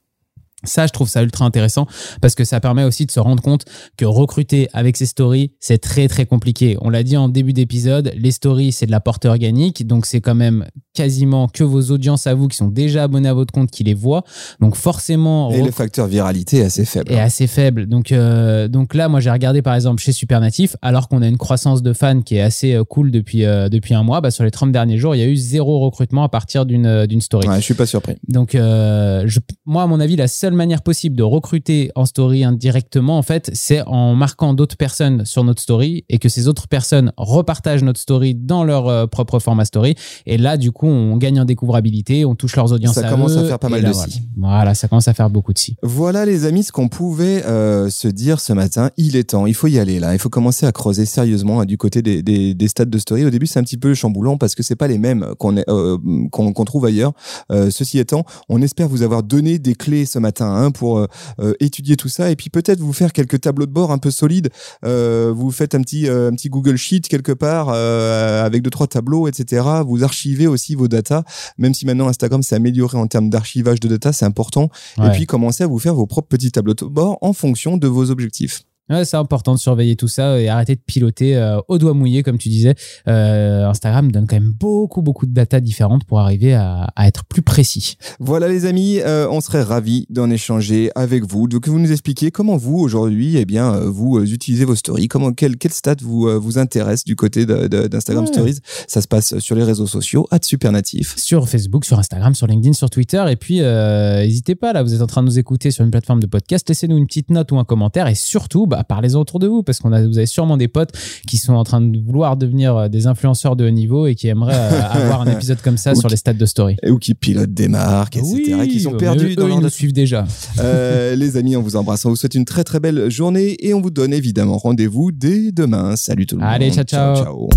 Ça, 0.65 0.87
je 0.87 0.91
trouve 0.91 1.07
ça 1.07 1.23
ultra 1.23 1.45
intéressant 1.45 1.87
parce 2.21 2.35
que 2.35 2.43
ça 2.43 2.59
permet 2.59 2.83
aussi 2.83 3.05
de 3.05 3.11
se 3.11 3.19
rendre 3.19 3.41
compte 3.41 3.65
que 3.97 4.05
recruter 4.05 4.67
avec 4.73 4.97
ces 4.97 5.05
stories, 5.05 5.51
c'est 5.59 5.77
très 5.77 6.07
très 6.07 6.25
compliqué. 6.25 6.77
On 6.81 6.89
l'a 6.89 7.03
dit 7.03 7.17
en 7.17 7.29
début 7.29 7.53
d'épisode, 7.53 8.11
les 8.15 8.31
stories, 8.31 8.71
c'est 8.71 8.85
de 8.85 8.91
la 8.91 8.99
portée 8.99 9.27
organique, 9.27 9.85
donc 9.85 10.05
c'est 10.05 10.21
quand 10.21 10.35
même 10.35 10.65
quasiment 10.95 11.47
que 11.47 11.63
vos 11.63 11.91
audiences 11.91 12.25
à 12.25 12.33
vous 12.33 12.47
qui 12.47 12.57
sont 12.57 12.69
déjà 12.69 13.03
abonnés 13.03 13.29
à 13.29 13.33
votre 13.33 13.53
compte 13.53 13.69
qui 13.69 13.83
les 13.83 13.93
voient. 13.93 14.23
Donc 14.59 14.75
forcément... 14.75 15.51
Et 15.51 15.61
le 15.61 15.71
facteur 15.71 16.07
viralité 16.07 16.59
est 16.59 16.63
assez 16.63 16.85
faible. 16.85 17.11
Est 17.11 17.19
assez 17.19 17.47
faible. 17.47 17.85
Donc, 17.87 18.11
euh, 18.11 18.67
donc 18.67 18.93
là, 18.93 19.09
moi 19.09 19.19
j'ai 19.19 19.29
regardé 19.29 19.61
par 19.61 19.75
exemple 19.75 20.01
chez 20.01 20.11
Supernatif, 20.11 20.75
alors 20.81 21.07
qu'on 21.07 21.21
a 21.21 21.27
une 21.27 21.37
croissance 21.37 21.83
de 21.83 21.93
fans 21.93 22.21
qui 22.21 22.37
est 22.37 22.41
assez 22.41 22.73
euh, 22.73 22.83
cool 22.83 23.11
depuis, 23.11 23.45
euh, 23.45 23.69
depuis 23.69 23.93
un 23.93 24.03
mois, 24.03 24.21
bah, 24.21 24.31
sur 24.31 24.43
les 24.43 24.51
30 24.51 24.71
derniers 24.71 24.97
jours, 24.97 25.15
il 25.15 25.19
y 25.19 25.23
a 25.23 25.27
eu 25.27 25.35
zéro 25.35 25.79
recrutement 25.79 26.23
à 26.23 26.29
partir 26.29 26.65
d'une 26.65 27.05
d'une 27.05 27.21
story. 27.21 27.47
Ouais, 27.47 27.57
je 27.57 27.61
suis 27.61 27.73
pas 27.73 27.85
surpris. 27.85 28.15
Donc 28.27 28.51
je, 28.53 29.39
moi, 29.65 29.83
à 29.83 29.87
mon 29.87 29.99
avis, 29.99 30.15
la 30.15 30.27
seule 30.27 30.53
manière 30.53 30.81
possible 30.81 31.15
de 31.15 31.23
recruter 31.23 31.91
en 31.95 32.05
story 32.05 32.43
indirectement, 32.43 33.17
en 33.17 33.21
fait, 33.21 33.49
c'est 33.53 33.81
en 33.85 34.15
marquant 34.15 34.53
d'autres 34.53 34.77
personnes 34.77 35.25
sur 35.25 35.43
notre 35.43 35.61
story 35.61 36.05
et 36.09 36.19
que 36.19 36.29
ces 36.29 36.47
autres 36.47 36.67
personnes 36.67 37.11
repartagent 37.17 37.83
notre 37.83 37.99
story 37.99 38.35
dans 38.35 38.63
leur 38.63 39.09
propre 39.09 39.39
format 39.39 39.65
story. 39.65 39.95
Et 40.25 40.37
là, 40.37 40.57
du 40.57 40.71
coup, 40.71 40.84
on 40.89 41.17
gagne 41.17 41.39
en 41.39 41.45
découvrabilité, 41.45 42.25
on 42.25 42.35
touche 42.35 42.55
leurs 42.55 42.71
audiences. 42.71 42.95
Ça 42.95 43.09
commence 43.09 43.35
à 43.35 43.43
faire 43.43 43.59
pas 43.59 43.69
mal 43.69 43.83
de 43.83 43.93
si. 43.93 44.21
Voilà. 44.37 44.73
ça 44.75 44.87
commence 44.87 45.07
à 45.07 45.13
faire 45.13 45.29
beaucoup 45.29 45.53
de 45.53 45.59
si. 45.59 45.75
Voilà, 45.81 46.25
les 46.25 46.45
amis, 46.45 46.63
ce 46.63 46.71
qu'on 46.71 46.87
pouvait 46.87 47.45
euh, 47.45 47.89
se 47.89 48.07
dire 48.07 48.39
ce 48.39 48.53
matin. 48.53 48.91
Il 48.97 49.15
est 49.15 49.31
temps, 49.31 49.45
il 49.45 49.53
faut 49.53 49.67
y 49.67 49.79
aller 49.79 49.99
là. 49.99 50.13
Il 50.13 50.19
faut 50.19 50.29
commencer 50.29 50.65
à 50.65 50.71
creuser 50.71 51.05
sérieusement 51.05 51.61
hein, 51.61 51.65
du 51.65 51.77
côté 51.77 52.01
des, 52.01 52.23
des, 52.23 52.53
des 52.53 52.67
stades 52.67 52.89
de 52.89 52.97
story. 52.97 53.25
Au 53.25 53.29
début, 53.29 53.47
c'est 53.47 53.59
un 53.59 53.63
petit 53.63 53.77
peu 53.77 53.93
chamboulant 53.93 54.37
parce 54.37 54.55
que 54.55 54.63
c'est 54.63 54.75
pas 54.75 54.87
les 54.87 54.97
mêmes 54.97 55.25
qu'on 55.39 55.57
euh, 55.57 56.65
trouve 56.65 56.85
ailleurs. 56.85 57.13
ceci 57.49 57.99
étant, 57.99 58.25
on 58.49 58.61
espère 58.61 58.87
vous 58.87 59.01
avoir 59.01 59.23
donné 59.23 59.59
des 59.59 59.75
clés 59.75 60.05
ce 60.05 60.19
matin 60.19 60.53
hein, 60.53 60.71
pour 60.71 60.99
euh, 60.99 61.07
euh, 61.39 61.53
étudier 61.59 61.95
tout 61.95 62.09
ça 62.09 62.31
et 62.31 62.35
puis 62.35 62.49
peut-être 62.49 62.79
vous 62.79 62.93
faire 62.93 63.13
quelques 63.13 63.41
tableaux 63.41 63.65
de 63.65 63.71
bord 63.71 63.91
un 63.91 63.97
peu 63.97 64.11
solides. 64.11 64.49
Euh, 64.83 65.31
vous 65.35 65.51
faites 65.51 65.75
un 65.75 65.81
petit, 65.81 66.07
un 66.07 66.31
petit 66.31 66.49
Google 66.49 66.77
Sheet 66.77 67.01
quelque 67.01 67.31
part 67.31 67.69
avec 67.69 68.61
deux, 68.61 68.69
trois 68.69 68.87
tableaux, 68.87 69.27
etc. 69.27 69.63
Vous 69.85 70.03
archivez 70.03 70.47
aussi 70.47 70.74
vos 70.75 70.87
datas, 70.87 71.23
même 71.57 71.73
si 71.73 71.85
maintenant 71.85 72.07
Instagram 72.07 72.43
s'est 72.43 72.55
amélioré 72.55 72.97
en 72.97 73.07
termes 73.07 73.29
d'archivage 73.29 73.79
de 73.79 73.87
data, 73.87 74.13
c'est 74.13 74.25
important. 74.25 74.69
Et 75.03 75.09
puis 75.11 75.25
commencez 75.25 75.63
à 75.63 75.67
vous 75.67 75.79
faire 75.79 75.95
vos 75.95 76.05
propres 76.05 76.27
petits 76.27 76.51
tableaux 76.51 76.73
de 76.73 76.85
bord 76.85 77.17
en 77.21 77.33
fonction 77.33 77.77
de 77.77 77.87
vos 77.87 78.11
objectifs. 78.11 78.63
Ouais, 78.89 79.03
c'est 79.03 79.17
important 79.17 79.55
de 79.55 79.59
surveiller 79.59 79.95
tout 79.95 80.07
ça 80.07 80.39
et 80.39 80.47
arrêter 80.47 80.75
de 80.75 80.81
piloter 80.85 81.35
euh, 81.35 81.59
au 81.67 81.79
doigt 81.79 81.95
mouillé, 81.95 82.21
comme 82.21 82.37
tu 82.37 82.49
disais. 82.49 82.75
Euh, 83.07 83.67
Instagram 83.67 84.11
donne 84.11 84.27
quand 84.27 84.35
même 84.35 84.51
beaucoup, 84.51 85.01
beaucoup 85.01 85.25
de 85.25 85.33
data 85.33 85.59
différentes 85.59 86.03
pour 86.03 86.19
arriver 86.19 86.53
à, 86.53 86.91
à 86.95 87.07
être 87.07 87.25
plus 87.25 87.41
précis. 87.41 87.97
Voilà, 88.19 88.47
les 88.47 88.65
amis, 88.65 88.99
euh, 88.99 89.27
on 89.31 89.41
serait 89.41 89.63
ravis 89.63 90.05
d'en 90.11 90.29
échanger 90.29 90.91
avec 90.93 91.25
vous. 91.25 91.47
Donc, 91.47 91.67
vous 91.67 91.79
nous 91.79 91.91
expliquez 91.91 92.29
comment 92.29 92.57
vous, 92.57 92.77
aujourd'hui, 92.77 93.37
eh 93.37 93.45
bien, 93.45 93.71
vous 93.71 94.21
utilisez 94.21 94.65
vos 94.65 94.75
stories, 94.75 95.07
comment, 95.07 95.33
quel, 95.33 95.57
quel 95.57 95.71
stat 95.71 95.95
vous, 96.01 96.29
vous 96.39 96.59
intéresse 96.59 97.03
du 97.05 97.15
côté 97.15 97.47
d'Instagram 97.47 98.27
Stories? 98.27 98.59
Ça 98.87 99.01
se 99.01 99.07
passe 99.07 99.39
sur 99.39 99.55
les 99.55 99.63
réseaux 99.63 99.87
sociaux, 99.87 100.27
à 100.29 100.37
Supernatif. 100.41 101.15
Sur 101.17 101.49
Facebook, 101.49 101.85
sur 101.85 101.97
Instagram, 101.97 102.35
sur 102.35 102.45
LinkedIn, 102.45 102.73
sur 102.73 102.91
Twitter. 102.91 103.23
Et 103.29 103.35
puis, 103.35 103.61
n'hésitez 103.61 104.53
pas, 104.53 104.73
là, 104.73 104.83
vous 104.83 104.93
êtes 104.93 105.01
en 105.01 105.07
train 105.07 105.23
de 105.23 105.27
nous 105.27 105.39
écouter 105.39 105.71
sur 105.71 105.83
une 105.83 105.91
plateforme 105.91 106.19
de 106.19 106.27
podcast, 106.27 106.69
laissez-nous 106.69 106.97
une 106.97 107.07
petite 107.07 107.31
note 107.31 107.51
ou 107.51 107.57
un 107.57 107.63
commentaire. 107.63 108.07
Et 108.07 108.15
surtout, 108.15 108.67
bah, 108.67 108.74
parlez-en 108.83 109.19
autour 109.19 109.39
de 109.39 109.47
vous 109.47 109.63
parce 109.63 109.79
qu'on 109.79 109.91
a, 109.93 110.05
vous 110.05 110.17
avez 110.17 110.27
sûrement 110.27 110.57
des 110.57 110.67
potes 110.67 110.91
qui 111.27 111.37
sont 111.37 111.53
en 111.53 111.63
train 111.63 111.81
de 111.81 111.97
vouloir 111.99 112.37
devenir 112.37 112.75
euh, 112.75 112.87
des 112.87 113.07
influenceurs 113.07 113.55
de 113.55 113.65
haut 113.65 113.71
niveau 113.71 114.07
et 114.07 114.15
qui 114.15 114.27
aimeraient 114.27 114.53
euh, 114.55 114.81
avoir 114.91 115.21
un 115.21 115.31
épisode 115.31 115.61
comme 115.61 115.77
ça 115.77 115.95
sur 115.95 116.09
les 116.09 116.17
stades 116.17 116.37
de 116.37 116.45
story. 116.45 116.77
Ou 116.87 116.97
qui 116.97 117.13
pilotent 117.13 117.53
des 117.53 117.67
marques, 117.67 118.17
etc. 118.17 118.67
qui 118.67 118.79
sont 118.79 118.93
perdus 118.93 119.35
dans 119.35 119.45
eux, 119.45 119.47
leur... 119.47 119.57
ils 119.57 119.63
nous 119.63 119.69
suivent 119.69 119.93
déjà. 119.93 120.25
Euh, 120.59 121.15
les 121.15 121.37
amis, 121.37 121.55
on 121.55 121.61
vous 121.61 121.75
embrasse. 121.75 122.05
On 122.05 122.09
vous 122.09 122.15
souhaite 122.15 122.35
une 122.35 122.45
très 122.45 122.63
très 122.63 122.79
belle 122.79 123.09
journée 123.09 123.57
et 123.59 123.73
on 123.73 123.81
vous 123.81 123.89
donne 123.91 124.13
évidemment 124.13 124.57
rendez-vous 124.57 125.11
dès 125.11 125.51
demain. 125.51 125.95
Salut 125.95 126.25
tout 126.25 126.37
le 126.37 126.43
Allez, 126.43 126.67
monde. 126.67 126.75
ciao. 126.75 127.15
ciao. 127.15 127.23
ciao. 127.23 127.49